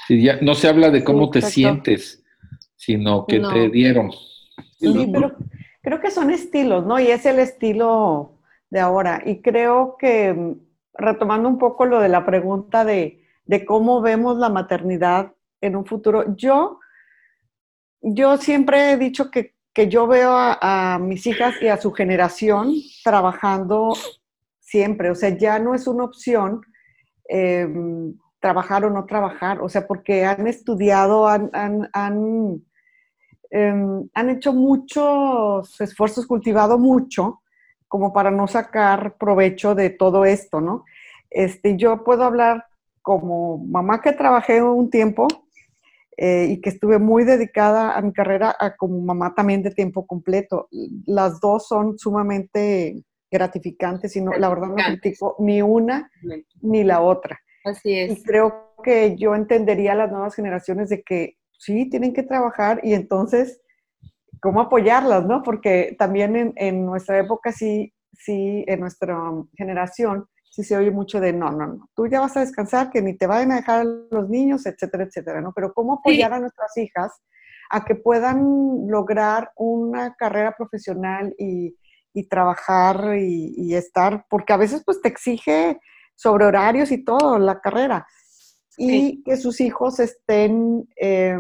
Sí, 0.07 0.23
ya 0.23 0.39
no 0.41 0.55
se 0.55 0.69
habla 0.69 0.91
de 0.91 1.03
cómo 1.05 1.27
Sí, 1.27 1.31
te 1.33 1.43
sientes, 1.43 2.25
sino 2.77 3.27
que 3.27 3.39
No. 3.41 3.53
te 3.53 3.69
dieron. 3.71 4.11
Sí, 4.79 5.09
pero 5.13 5.35
creo 5.83 6.01
que 6.01 6.11
son 6.11 6.31
estilos, 6.31 6.87
¿no? 6.87 6.99
Y 7.01 7.07
es 7.09 7.25
el 7.27 7.39
estilo 7.39 8.39
de 8.71 8.81
ahora. 8.81 9.23
Y 9.25 9.41
creo 9.41 9.97
que, 9.99 10.33
mm, 10.33 10.53
retomando 10.95 11.49
un 11.49 11.59
poco 11.59 11.87
lo 11.87 12.01
de 12.01 12.09
la 12.09 12.25
pregunta 12.27 12.85
de, 12.85 13.25
de 13.45 13.65
cómo 13.65 14.01
vemos 14.01 14.39
la 14.39 14.49
maternidad 14.49 15.33
en 15.61 15.77
un 15.77 15.87
futuro, 15.87 16.37
yo, 16.37 16.81
yo 18.01 18.37
siempre 18.37 18.93
he 18.93 18.97
dicho 18.97 19.31
que, 19.31 19.55
que 19.73 19.89
yo 19.89 20.07
veo 20.07 20.33
a, 20.33 20.95
a 20.95 20.99
mis 20.99 21.27
hijas 21.27 21.55
y 21.61 21.69
a 21.69 21.77
su 21.77 21.93
generación 21.93 22.73
trabajando 23.05 23.95
siempre. 24.61 25.11
O 25.11 25.15
sea, 25.15 25.31
ya 25.31 25.59
no 25.59 25.75
es 25.75 25.87
una 25.87 26.05
opción 26.05 26.61
eh, 27.29 27.69
trabajar 28.41 28.85
o 28.85 28.91
no 28.91 29.07
trabajar. 29.07 29.61
O 29.61 29.69
sea, 29.69 29.87
porque 29.87 30.25
han 30.25 30.47
estudiado, 30.47 31.29
han, 31.29 31.51
han, 31.53 31.89
han 31.93 32.63
em, 33.51 34.09
han 34.15 34.31
hecho 34.31 34.53
muchos 34.53 35.81
esfuerzos, 35.81 36.27
cultivado 36.27 36.79
mucho, 36.79 37.43
como 37.89 38.13
para 38.13 38.31
no 38.31 38.47
sacar 38.47 39.17
provecho 39.17 39.75
de 39.75 39.91
todo 39.91 40.25
esto, 40.25 40.61
¿no? 40.61 40.85
Este, 41.31 41.77
yo 41.77 42.05
puedo 42.05 42.25
hablar 42.25 42.67
como 43.03 43.59
mamá 43.59 44.01
que 44.01 44.13
trabajé 44.13 44.63
un 44.63 44.91
tiempo 44.91 45.29
eh, 46.17 46.47
y 46.51 46.61
que 46.61 46.71
estuve 46.71 46.99
muy 46.99 47.25
dedicada 47.25 47.97
a 47.97 48.01
mi 48.01 48.13
carrera 48.13 48.57
a 48.59 48.75
como 48.75 49.01
mamá 49.01 49.35
también 49.35 49.63
de 49.63 49.71
tiempo 49.71 50.07
completo. 50.07 50.69
Las 51.05 51.41
dos 51.41 51.69
son 51.69 51.99
sumamente 51.99 53.05
gratificantes 53.31 54.17
y 54.17 54.23
no, 54.23 54.33
la 54.33 54.49
verdad 54.49 54.69
no 54.69 54.77
critico 54.77 55.37
ni 55.39 55.63
una 55.63 56.11
ni 56.63 56.85
la 56.85 57.01
otra. 57.01 57.39
Así 57.67 57.91
Y 57.91 57.99
es. 57.99 58.23
creo 58.25 58.75
que 58.83 59.17
yo 59.17 59.35
entendería 59.35 59.93
a 59.93 59.97
las 59.97 60.11
nuevas 60.11 60.35
generaciones 60.35 60.89
de 60.89 61.03
que 61.03 61.37
sí, 61.59 61.89
tienen 61.91 62.13
que 62.15 62.23
trabajar 62.23 62.81
y 62.83 62.95
entonces, 62.95 63.61
¿cómo 64.41 64.61
apoyarlas, 64.61 65.27
no? 65.27 65.43
Porque 65.43 65.97
también 65.99 66.37
en, 66.37 66.53
en 66.57 66.87
nuestra 66.87 67.19
época 67.19 67.53
sí, 67.53 67.93
sí, 68.13 68.65
en 68.69 68.81
nuestra 68.81 69.19
generación, 69.57 70.27
sí 70.51 70.63
se 70.63 70.77
oye 70.77 70.91
mucho 70.91 71.21
de, 71.21 71.33
no, 71.33 71.51
no, 71.51 71.67
no, 71.67 71.91
tú 71.95 72.07
ya 72.07 72.21
vas 72.21 72.37
a 72.37 72.41
descansar, 72.41 72.91
que 72.91 73.03
ni 73.03 73.17
te 73.17 73.27
vayan 73.27 73.53
a 73.53 73.57
dejar 73.57 73.85
los 74.11 74.29
niños, 74.29 74.65
etcétera, 74.67 75.05
etcétera, 75.05 75.41
¿no? 75.41 75.53
Pero 75.55 75.73
¿cómo 75.75 75.95
apoyar 75.95 76.33
a 76.33 76.41
nuestras 76.41 76.77
hijas 76.77 77.13
a 77.69 77.85
que 77.85 77.97
puedan 77.97 78.87
lograr 78.89 79.51
una 79.57 80.15
carrera 80.15 80.55
profesional 80.57 81.35
y, 81.37 81.77
y 82.15 82.29
trabajar 82.29 83.17
y, 83.19 83.55
y 83.57 83.75
estar, 83.75 84.25
porque 84.31 84.53
a 84.53 84.57
veces 84.57 84.83
pues 84.85 85.01
te 85.03 85.09
exige 85.09 85.81
sobre 86.17 86.47
horarios 86.47 86.91
y 86.91 87.05
todo 87.05 87.39
la 87.39 87.61
carrera 87.61 88.07
y 88.79 89.23
que 89.23 89.37
sus 89.37 89.61
hijos 89.61 90.01
estén 90.01 90.87
eh, 91.01 91.37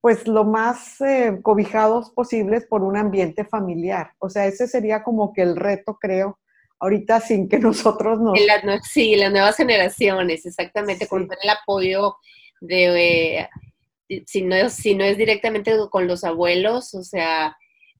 pues 0.00 0.26
lo 0.28 0.44
más 0.44 1.00
eh, 1.00 1.40
cobijados 1.42 2.10
posibles 2.10 2.64
por 2.66 2.82
un 2.82 2.96
ambiente 2.96 3.44
familiar. 3.44 4.12
O 4.18 4.30
sea, 4.30 4.46
ese 4.46 4.66
sería 4.68 5.02
como 5.02 5.32
que 5.32 5.42
el 5.42 5.56
reto, 5.56 5.98
creo, 6.00 6.38
ahorita 6.78 7.20
sin 7.20 7.48
que 7.48 7.58
nosotros 7.58 8.20
nos... 8.20 8.34
Nue- 8.34 8.80
sí, 8.82 9.16
las 9.16 9.32
nuevas 9.32 9.56
generaciones, 9.56 10.46
exactamente, 10.46 11.04
Sí. 11.04 11.10
con 11.10 11.22
el 11.24 11.50
apoyo 11.50 12.14
de, 12.60 13.40
eh, 13.40 14.24
si, 14.26 14.42
no 14.42 14.54
es, 14.54 14.72
si 14.72 14.94
no 14.94 15.04
es 15.04 15.18
directamente 15.18 15.76
con 15.90 16.06
los 16.06 16.24
abuelos, 16.24 16.94
o 16.94 17.02
sea, 17.02 17.56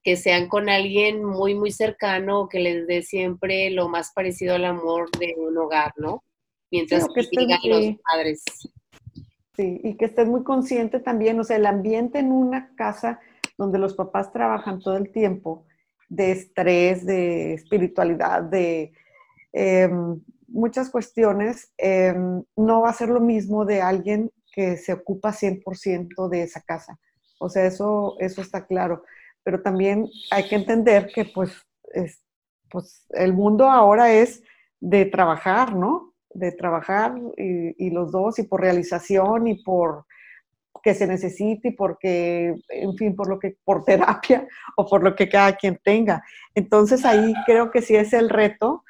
que 0.08 0.16
sean 0.16 0.48
con 0.48 0.70
alguien 0.70 1.22
muy, 1.22 1.54
muy 1.54 1.70
cercano, 1.70 2.48
que 2.48 2.60
les 2.60 2.86
dé 2.86 3.02
siempre 3.02 3.68
lo 3.68 3.90
más 3.90 4.10
parecido 4.14 4.54
al 4.54 4.64
amor 4.64 5.10
de 5.18 5.34
un 5.36 5.58
hogar, 5.58 5.92
¿no? 5.98 6.24
Mientras 6.70 7.04
Sí, 7.04 7.08
que 7.14 7.40
digan 7.40 7.58
los 7.62 8.00
padres. 8.10 8.42
Sí, 9.54 9.78
y 9.84 9.98
que 9.98 10.06
estés 10.06 10.26
muy 10.26 10.44
consciente 10.44 10.98
también, 10.98 11.38
o 11.38 11.44
sea, 11.44 11.56
el 11.56 11.66
ambiente 11.66 12.20
en 12.20 12.32
una 12.32 12.74
casa 12.74 13.20
donde 13.58 13.78
los 13.78 13.92
papás 13.92 14.32
trabajan 14.32 14.80
todo 14.80 14.96
el 14.96 15.12
tiempo, 15.12 15.66
de 16.08 16.32
estrés, 16.32 17.04
de 17.04 17.52
espiritualidad, 17.52 18.44
de 18.44 18.92
em, 19.52 20.22
muchas 20.46 20.88
cuestiones, 20.88 21.70
em, 21.76 22.42
no 22.56 22.80
va 22.80 22.88
a 22.88 22.94
ser 22.94 23.10
lo 23.10 23.20
mismo 23.20 23.66
de 23.66 23.82
alguien 23.82 24.32
que 24.54 24.78
se 24.78 24.94
ocupa 24.94 25.34
100% 25.34 26.30
de 26.30 26.44
esa 26.44 26.62
casa. 26.62 26.98
O 27.38 27.50
sea, 27.50 27.66
eso, 27.66 28.16
eso 28.20 28.40
está 28.40 28.66
claro. 28.66 29.04
Pero 29.48 29.62
también 29.62 30.06
hay 30.30 30.46
que 30.46 30.56
entender 30.56 31.06
que 31.14 31.24
pues, 31.24 31.50
es- 31.94 32.22
pues 32.70 33.06
el 33.14 33.32
mundo 33.32 33.70
ahora 33.70 34.12
es 34.12 34.42
de 34.78 35.06
trabajar, 35.06 35.74
¿no? 35.74 36.12
De 36.34 36.52
trabajar 36.52 37.14
y, 37.38 37.74
y 37.86 37.88
los 37.88 38.12
dos 38.12 38.38
y 38.38 38.42
por 38.42 38.60
realización 38.60 39.46
y 39.46 39.54
por 39.64 40.04
que 40.82 40.92
se 40.94 41.06
necesite 41.06 41.68
y 41.68 41.70
porque, 41.70 42.56
en 42.68 42.94
fin, 42.98 43.16
por 43.16 43.30
lo 43.30 43.38
que, 43.38 43.56
por 43.64 43.84
terapia 43.86 44.46
o 44.76 44.86
por 44.86 45.02
lo 45.02 45.16
que 45.16 45.30
cada 45.30 45.56
quien 45.56 45.80
tenga. 45.82 46.22
Entonces 46.54 47.06
ahí 47.06 47.32
creo 47.46 47.70
que 47.70 47.80
sí 47.80 47.96
es 47.96 48.12
el 48.12 48.28
reto 48.28 48.84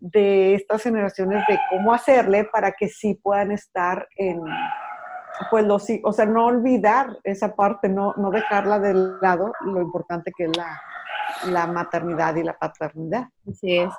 de 0.00 0.54
estas 0.56 0.82
generaciones 0.82 1.44
de 1.48 1.60
cómo 1.70 1.94
hacerle 1.94 2.44
para 2.46 2.72
que 2.72 2.88
sí 2.88 3.14
puedan 3.14 3.52
estar 3.52 4.08
en, 4.16 4.40
pues 5.50 5.64
los, 5.64 5.86
o 6.04 6.12
sea, 6.12 6.26
no 6.26 6.46
olvidar 6.46 7.18
esa 7.24 7.54
parte, 7.54 7.88
no, 7.88 8.14
no 8.16 8.30
dejarla 8.30 8.78
de 8.78 8.94
lado, 9.20 9.52
lo 9.64 9.80
importante 9.80 10.32
que 10.36 10.44
es 10.44 10.56
la, 10.56 10.80
la 11.46 11.66
maternidad 11.66 12.34
y 12.36 12.42
la 12.42 12.58
paternidad. 12.58 13.28
Así 13.50 13.78
es. 13.78 13.90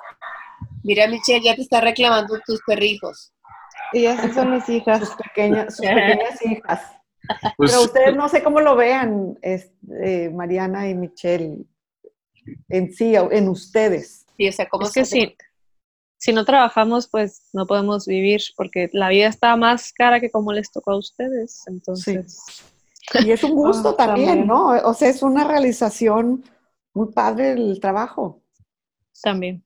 Mira, 0.82 1.06
Michelle, 1.08 1.44
ya 1.44 1.54
te 1.54 1.62
está 1.62 1.80
reclamando 1.80 2.38
tus 2.46 2.60
perrijos. 2.66 3.32
Y 3.92 4.06
esas 4.06 4.34
son 4.34 4.52
mis 4.52 4.68
hijas. 4.68 5.00
Sus 5.00 5.16
pequeñas, 5.16 5.76
sus 5.76 5.86
pequeñas 5.86 6.42
hijas. 6.46 6.92
Pues, 7.56 7.70
Pero 7.72 7.82
ustedes 7.84 8.16
no 8.16 8.28
sé 8.28 8.42
cómo 8.42 8.60
lo 8.60 8.76
vean, 8.76 9.38
este, 9.42 10.30
Mariana 10.30 10.88
y 10.88 10.94
Michelle, 10.94 11.64
en 12.68 12.92
sí, 12.92 13.14
en 13.16 13.48
ustedes. 13.48 14.26
Sí, 14.36 14.48
o 14.48 14.52
sea, 14.52 14.68
¿cómo 14.68 14.86
Es 14.86 14.92
que 14.92 15.04
se- 15.04 15.20
sí, 15.20 15.36
si 16.18 16.32
no 16.32 16.44
trabajamos, 16.44 17.08
pues 17.08 17.48
no 17.52 17.66
podemos 17.66 18.06
vivir 18.06 18.40
porque 18.56 18.88
la 18.92 19.08
vida 19.08 19.28
está 19.28 19.56
más 19.56 19.92
cara 19.92 20.20
que 20.20 20.30
como 20.30 20.52
les 20.52 20.70
tocó 20.72 20.92
a 20.92 20.98
ustedes. 20.98 21.62
Entonces, 21.66 22.62
Y 23.24 23.30
es 23.30 23.44
un 23.44 23.50
gusto 23.54 23.90
Ah, 23.90 23.96
también, 23.96 24.28
también. 24.28 24.46
¿no? 24.46 24.68
O 24.88 24.94
sea, 24.94 25.08
es 25.08 25.22
una 25.22 25.44
realización 25.44 26.44
muy 26.94 27.12
padre 27.12 27.52
el 27.52 27.78
trabajo. 27.80 28.42
también. 29.22 29.64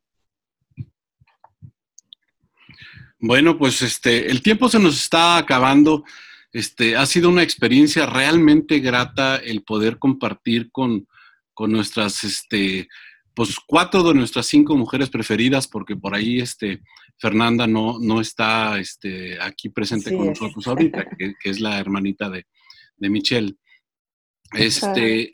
Bueno, 3.21 3.59
pues 3.59 3.83
este, 3.83 4.31
el 4.31 4.43
tiempo 4.43 4.69
se 4.69 4.79
nos 4.79 4.95
está 4.95 5.37
acabando. 5.39 6.05
Este, 6.53 6.97
ha 6.97 7.05
sido 7.05 7.29
una 7.29 7.43
experiencia 7.43 8.07
realmente 8.07 8.79
grata 8.79 9.37
el 9.37 9.63
poder 9.65 9.99
compartir 9.99 10.71
con, 10.71 11.07
con 11.53 11.73
nuestras, 11.73 12.23
este, 12.25 12.89
pues 13.38 13.55
cuatro 13.64 14.03
de 14.03 14.14
nuestras 14.14 14.46
cinco 14.46 14.77
mujeres 14.77 15.11
preferidas, 15.11 15.68
porque 15.68 15.94
por 15.94 16.12
ahí, 16.12 16.40
este, 16.40 16.81
Fernanda 17.18 17.68
no, 17.68 17.96
no 18.01 18.20
está, 18.20 18.81
este, 18.81 19.40
aquí 19.40 19.68
presente 19.68 20.11
Sí 20.11 20.16
con 20.16 20.31
es. 20.31 20.40
nosotros 20.40 20.66
ahorita, 20.66 21.07
que, 21.16 21.35
que 21.40 21.51
es 21.51 21.61
la 21.61 21.79
hermanita 21.79 22.29
de, 22.29 22.46
de 22.96 23.09
Michelle. 23.09 23.55
Este, 24.55 25.31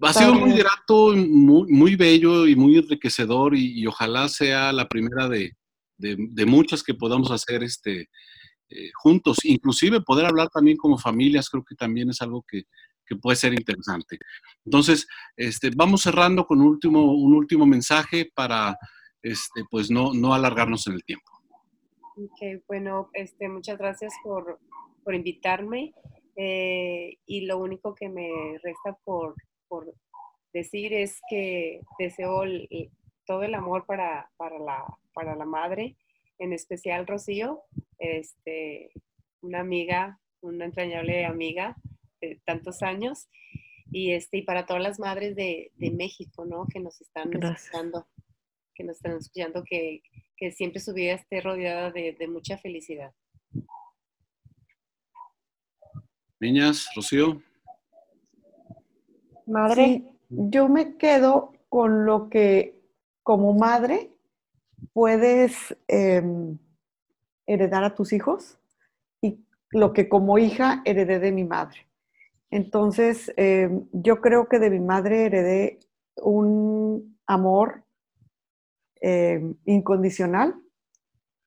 ha 0.00 0.12
sido 0.14 0.34
muy 0.34 0.56
grato, 0.56 1.14
muy, 1.14 1.70
muy 1.70 1.94
bello 1.94 2.46
y 2.46 2.56
muy 2.56 2.78
enriquecedor 2.78 3.54
y, 3.54 3.78
y 3.78 3.86
ojalá 3.86 4.26
sea 4.30 4.72
la 4.72 4.88
primera 4.88 5.28
de, 5.28 5.52
de, 5.98 6.16
de 6.18 6.46
muchas 6.46 6.82
que 6.82 6.94
podamos 6.94 7.30
hacer 7.30 7.62
este, 7.62 8.08
eh, 8.70 8.90
juntos. 8.94 9.44
Inclusive 9.44 10.00
poder 10.00 10.24
hablar 10.24 10.48
también 10.48 10.78
como 10.78 10.96
familias, 10.96 11.50
creo 11.50 11.64
que 11.68 11.74
también 11.74 12.08
es 12.08 12.22
algo 12.22 12.42
que, 12.48 12.62
que 13.10 13.16
puede 13.16 13.36
ser 13.36 13.52
interesante. 13.52 14.18
Entonces, 14.64 15.06
este, 15.36 15.70
vamos 15.74 16.02
cerrando 16.02 16.46
con 16.46 16.60
un 16.60 16.68
último, 16.68 17.12
un 17.12 17.34
último 17.34 17.66
mensaje 17.66 18.30
para 18.34 18.76
este, 19.22 19.64
pues 19.68 19.90
no, 19.90 20.14
no 20.14 20.32
alargarnos 20.32 20.86
en 20.86 20.94
el 20.94 21.04
tiempo. 21.04 21.30
Ok, 22.16 22.62
bueno, 22.68 23.10
este, 23.14 23.48
muchas 23.48 23.76
gracias 23.78 24.14
por, 24.22 24.60
por 25.04 25.14
invitarme. 25.14 25.92
eh, 26.36 27.16
y 27.26 27.42
lo 27.46 27.58
único 27.58 27.94
que 27.94 28.08
me 28.08 28.30
resta 28.62 28.96
por, 29.04 29.34
por 29.68 29.92
decir 30.54 30.92
es 30.94 31.20
que 31.28 31.80
deseo 31.98 32.44
el- 32.44 32.68
todo 33.26 33.42
el 33.42 33.54
amor 33.54 33.84
para, 33.84 34.30
para, 34.38 34.58
la, 34.58 34.84
para 35.12 35.34
la 35.36 35.44
madre, 35.44 35.96
en 36.38 36.52
especial 36.54 37.06
Rocío, 37.06 37.62
este, 37.98 38.90
una 39.42 39.60
amiga, 39.60 40.18
una 40.40 40.64
entrañable 40.64 41.26
amiga 41.26 41.76
de 42.20 42.40
tantos 42.44 42.82
años. 42.82 43.28
Y, 43.92 44.12
este, 44.12 44.38
y 44.38 44.42
para 44.42 44.66
todas 44.66 44.82
las 44.82 45.00
madres 45.00 45.34
de, 45.34 45.72
de 45.76 45.90
México, 45.90 46.44
¿no? 46.44 46.66
Que 46.72 46.80
nos 46.80 47.00
están 47.00 47.30
Gracias. 47.30 47.64
escuchando, 47.64 48.06
que 48.74 48.84
nos 48.84 48.96
están 48.96 49.16
escuchando, 49.16 49.64
que, 49.64 50.02
que 50.36 50.52
siempre 50.52 50.80
su 50.80 50.94
vida 50.94 51.14
esté 51.14 51.40
rodeada 51.40 51.90
de, 51.90 52.12
de 52.12 52.28
mucha 52.28 52.56
felicidad. 52.58 53.12
Niñas, 56.38 56.88
Rocío. 56.94 57.42
Madre, 59.46 59.84
Sí, 59.84 60.10
yo 60.28 60.68
me 60.68 60.96
quedo 60.96 61.52
con 61.68 62.06
lo 62.06 62.30
que 62.30 62.80
como 63.22 63.52
madre 63.52 64.10
puedes 64.92 65.76
em, 65.88 66.58
heredar 67.46 67.84
a 67.84 67.94
tus 67.94 68.12
hijos 68.12 68.58
y 69.20 69.44
lo 69.70 69.92
que 69.92 70.08
como 70.08 70.38
hija 70.38 70.82
heredé 70.84 71.18
de 71.18 71.32
mi 71.32 71.44
madre. 71.44 71.86
Entonces, 72.50 73.32
em, 73.36 73.86
yo 73.92 74.20
creo 74.20 74.48
que 74.48 74.58
de 74.58 74.70
mi 74.70 74.80
madre 74.80 75.26
heredé 75.26 75.78
un 76.16 77.18
amor 77.26 77.84
em, 79.02 79.54
incondicional, 79.64 80.54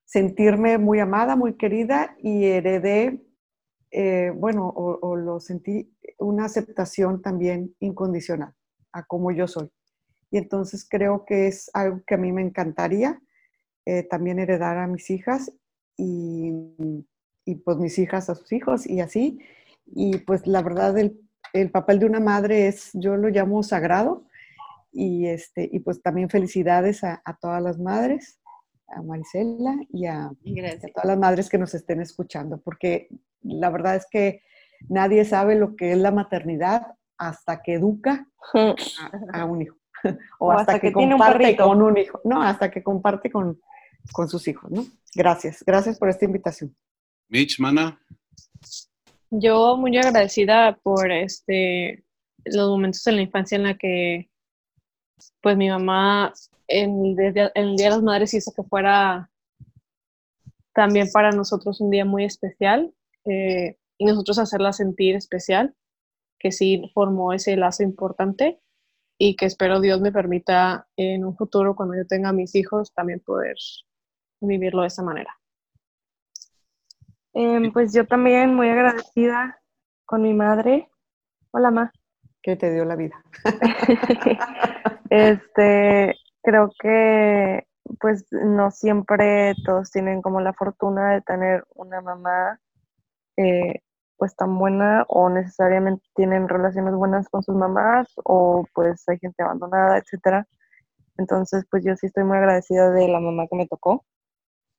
sentirme 0.05 0.77
muy 0.77 0.99
amada, 0.99 1.35
muy 1.35 1.55
querida 1.55 2.15
y 2.19 2.45
heredé, 2.45 3.21
eh, 3.91 4.31
bueno, 4.35 4.69
o, 4.69 5.15
lo 5.15 5.39
sentí, 5.39 5.93
una 6.17 6.45
aceptación 6.45 7.21
también 7.21 7.75
incondicional 7.79 8.53
a 8.91 9.05
como 9.05 9.31
yo 9.31 9.47
soy. 9.47 9.69
Y 10.31 10.37
entonces 10.37 10.87
creo 10.89 11.25
que 11.25 11.47
es 11.47 11.69
algo 11.73 12.01
que 12.07 12.15
a 12.15 12.17
mí 12.17 12.31
me 12.31 12.41
encantaría 12.41 13.21
eh, 13.85 14.03
también 14.03 14.39
heredar 14.39 14.77
a 14.77 14.87
mis 14.87 15.09
hijas 15.11 15.51
y, 15.97 16.53
y, 17.45 17.55
pues 17.55 17.77
mis 17.77 17.99
hijas 17.99 18.29
a 18.29 18.35
sus 18.35 18.51
hijos 18.51 18.87
y 18.87 18.99
así. 18.99 19.39
Y 19.86 20.17
pues 20.19 20.48
la 20.48 20.62
verdad 20.62 20.98
el, 20.98 21.19
el 21.54 21.72
papel 21.72 22.00
de 22.00 22.06
una 22.06 22.19
madre 22.19 22.67
es, 22.67 22.89
yo 22.93 23.15
lo 23.15 23.30
llamo 23.30 23.63
sagrado 23.63 24.26
y, 24.91 25.28
este, 25.28 25.69
y 25.72 25.80
pues 25.80 26.02
también 26.02 26.30
felicidades 26.30 27.04
a, 27.04 27.22
a 27.26 27.36
todas 27.38 27.62
las 27.62 27.80
madres, 27.80 28.39
a 28.88 29.02
Marisela 29.02 29.76
y 29.89 30.06
a, 30.06 30.32
y 30.43 30.60
a 30.60 30.63
Gracias. 30.63 30.91
todas 30.93 31.08
las 31.08 31.17
madres 31.17 31.50
que 31.50 31.58
nos 31.58 31.74
estén 31.74 32.02
escuchando, 32.02 32.60
porque 32.62 33.10
la 33.41 33.69
verdad 33.69 33.96
es 33.96 34.06
que 34.10 34.41
nadie 34.89 35.26
sabe 35.26 35.56
lo 35.56 35.76
que 35.76 35.91
es 35.91 35.98
la 35.98 36.12
maternidad 36.12 36.88
hasta 37.17 37.62
que 37.62 37.74
educa 37.76 38.28
a, 38.54 39.41
a 39.41 39.46
un 39.46 39.62
hijo. 39.63 39.78
O, 40.38 40.48
O 40.48 40.52
hasta, 40.52 40.74
hasta 40.74 40.82
que, 40.82 40.89
que 40.89 40.96
tiene 40.96 41.13
un 41.13 41.19
comparte 41.22 41.56
con 41.56 41.82
un 41.82 41.98
hijo. 41.98 42.19
No, 42.26 42.43
hasta 42.43 42.69
que 42.69 42.84
comparte 42.84 43.32
con, 43.32 43.62
con 44.12 44.28
sus 44.28 44.46
hijos, 44.50 44.69
¿no? 44.69 44.84
Gracias, 45.15 45.63
gracias 45.65 45.98
por 45.98 46.10
esta 46.10 46.26
invitación. 46.26 46.76
Mitch, 47.30 47.58
Mana. 47.58 47.98
Yo 49.36 49.78
muy 49.78 49.98
agradecida 49.98 50.78
por 50.84 51.12
este 51.12 52.04
los 52.46 52.69
momentos 52.69 53.08
en 53.08 53.15
la 53.15 53.22
infancia 53.24 53.56
en 53.56 53.63
la 53.63 53.76
que 53.76 54.30
pues 55.41 55.58
mi 55.58 55.69
mamá 55.69 56.34
en 56.67 57.17
en 57.17 57.50
el 57.56 57.76
Día 57.76 57.86
de 57.86 57.89
las 57.89 58.04
Madres 58.04 58.36
hizo 58.36 58.52
que 58.56 58.62
fuera 58.62 59.32
también 60.72 61.08
para 61.12 61.32
nosotros 61.32 61.82
un 61.82 61.89
día 61.89 62.06
muy 62.06 62.26
especial 62.26 62.93
eh, 63.26 63.80
y 63.98 64.06
nosotros 64.06 64.38
hacerla 64.38 64.72
sentir 64.72 65.15
especial, 65.15 65.76
que 66.38 66.52
sí 66.52 66.91
formó 66.93 67.34
ese 67.34 67.58
lazo 67.58 67.82
importante 67.82 68.60
y 69.17 69.36
que 69.36 69.48
espero 69.48 69.82
Dios 69.82 70.00
me 70.00 70.12
permita 70.12 70.88
en 70.96 71.26
un 71.26 71.36
futuro 71.36 71.76
cuando 71.76 71.96
yo 71.96 72.06
tenga 72.06 72.34
mis 72.34 72.54
hijos 72.54 72.93
también 72.93 73.19
poder 73.19 73.56
vivirlo 74.41 74.82
de 74.82 74.89
esa 74.89 75.02
manera. 75.02 75.39
Em, 77.34 77.72
pues 77.72 77.93
yo 77.93 78.06
también 78.06 78.54
muy 78.54 78.69
agradecida 78.69 79.60
con 80.06 80.22
mi 80.22 80.34
madre. 80.34 80.89
Hola, 81.52 81.72
ma. 81.72 81.91
Que 82.41 82.56
te 82.56 82.72
dio 82.74 82.86
la 82.86 82.96
vida. 82.96 83.24
Este, 85.10 86.15
creo 86.41 86.72
que 86.80 87.67
pues 88.00 88.26
no 88.32 88.72
siempre 88.72 89.54
todos 89.63 89.91
tienen 89.91 90.24
como 90.24 90.41
la 90.41 90.54
fortuna 90.54 91.12
de 91.12 91.22
tener 91.22 91.63
una 91.76 92.02
mamá 92.02 92.60
eh, 93.38 93.82
pues 94.17 94.36
tan 94.36 94.58
buena 94.58 95.06
o 95.08 95.30
necesariamente 95.30 96.04
tienen 96.15 96.50
relaciones 96.50 96.96
buenas 96.96 97.30
con 97.30 97.43
sus 97.43 97.56
mamás 97.56 98.12
o 98.24 98.65
pues 98.74 99.08
hay 99.08 99.19
gente 99.19 99.43
abandonada, 99.43 100.00
etcétera. 100.00 100.48
Entonces 101.17 101.63
pues 101.69 101.84
yo 101.86 101.96
sí 101.96 102.08
estoy 102.08 102.24
muy 102.24 102.38
agradecida 102.38 102.89
de 102.89 103.08
la 103.08 103.19
mamá 103.19 103.46
que 103.48 103.56
me 103.56 103.67
tocó 103.67 104.04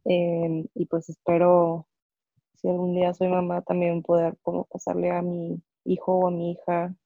em, 0.05 0.67
y 0.75 0.87
pues 0.87 1.09
espero 1.11 1.87
si 2.65 2.71
algún 2.71 2.95
día 2.95 3.13
soy 3.13 3.29
mamá 3.29 3.61
también 3.61 4.01
poder 4.01 4.39
como 4.41 4.65
pasarle 4.65 5.11
a 5.11 5.21
mi 5.21 5.63
hijo 5.85 6.13
o 6.13 6.29
a 6.29 6.31
mi 6.31 6.53
hija 6.53 6.97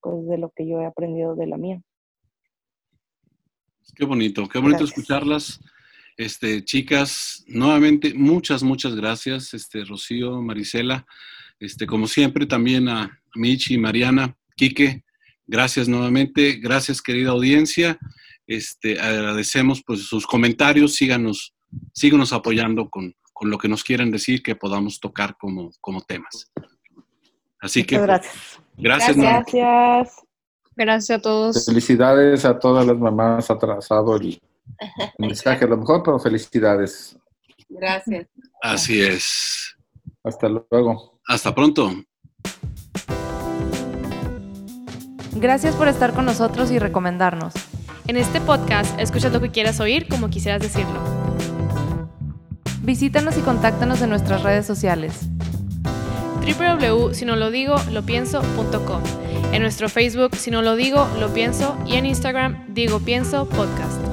pues 0.00 0.26
de 0.26 0.36
lo 0.36 0.50
que 0.50 0.68
yo 0.68 0.80
he 0.80 0.86
aprendido 0.86 1.36
de 1.36 1.46
la 1.46 1.56
mía. 1.56 1.80
Qué 3.94 4.04
bonito, 4.04 4.48
qué 4.48 4.58
bonito 4.58 4.80
Gracias. 4.80 4.98
escucharlas. 4.98 5.60
Este, 6.16 6.64
chicas, 6.64 7.44
nuevamente, 7.46 8.14
muchas, 8.14 8.64
muchas 8.64 8.96
gracias, 8.96 9.54
este, 9.54 9.84
Rocío, 9.84 10.42
Marisela. 10.42 11.06
Este, 11.60 11.86
como 11.86 12.08
siempre, 12.08 12.44
también 12.44 12.88
a 12.88 13.16
Michi, 13.36 13.78
Mariana, 13.78 14.36
Quique, 14.56 15.04
gracias 15.46 15.88
nuevamente. 15.88 16.56
Gracias, 16.56 17.00
querida 17.00 17.30
audiencia. 17.30 17.96
Este, 18.48 18.98
agradecemos 18.98 19.84
pues 19.86 20.00
sus 20.00 20.26
comentarios, 20.26 20.96
síganos, 20.96 21.54
síganos 21.92 22.32
apoyando 22.32 22.88
con, 22.90 23.14
con 23.38 23.50
lo 23.50 23.58
que 23.58 23.68
nos 23.68 23.84
quieran 23.84 24.10
decir 24.10 24.42
que 24.42 24.56
podamos 24.56 24.98
tocar 24.98 25.36
como, 25.38 25.70
como 25.80 26.00
temas. 26.00 26.50
Así 27.60 27.84
que, 27.84 27.98
Muchas 27.98 28.06
gracias. 28.08 28.60
gracias. 28.76 29.16
Gracias. 29.16 30.24
Gracias 30.74 31.18
a 31.18 31.22
todos. 31.22 31.64
Felicidades 31.64 32.44
a 32.44 32.58
todas 32.58 32.84
las 32.84 32.98
mamás 32.98 33.48
atrasado 33.50 34.16
el 34.16 34.40
mensaje, 35.18 35.64
a 35.64 35.68
lo 35.68 35.76
mejor, 35.76 36.02
pero 36.02 36.18
felicidades. 36.18 37.16
Gracias. 37.68 38.26
Así 38.60 39.00
es. 39.00 39.76
Hasta 40.24 40.48
luego. 40.48 41.20
Hasta 41.26 41.54
pronto. 41.54 41.92
Gracias 45.36 45.76
por 45.76 45.86
estar 45.86 46.12
con 46.12 46.24
nosotros 46.24 46.72
y 46.72 46.80
recomendarnos. 46.80 47.54
En 48.08 48.16
este 48.16 48.40
podcast, 48.40 48.98
escucha 48.98 49.28
lo 49.28 49.40
que 49.40 49.50
quieras 49.50 49.78
oír 49.78 50.08
como 50.08 50.28
quisieras 50.28 50.60
decirlo. 50.60 51.57
Visítanos 52.88 53.36
y 53.36 53.42
contáctanos 53.42 54.00
en 54.00 54.08
nuestras 54.08 54.42
redes 54.42 54.64
sociales. 54.64 55.12
www.sinolodigo.lopienso.com 56.40 59.02
En 59.52 59.60
nuestro 59.60 59.90
Facebook, 59.90 60.34
Si 60.34 60.50
No 60.50 60.62
Lo 60.62 60.74
Digo, 60.74 61.06
Lo 61.20 61.28
Pienso 61.34 61.76
y 61.86 61.96
en 61.96 62.06
Instagram, 62.06 62.64
Digo 62.68 63.00
Pienso 63.00 63.46
Podcast. 63.46 64.07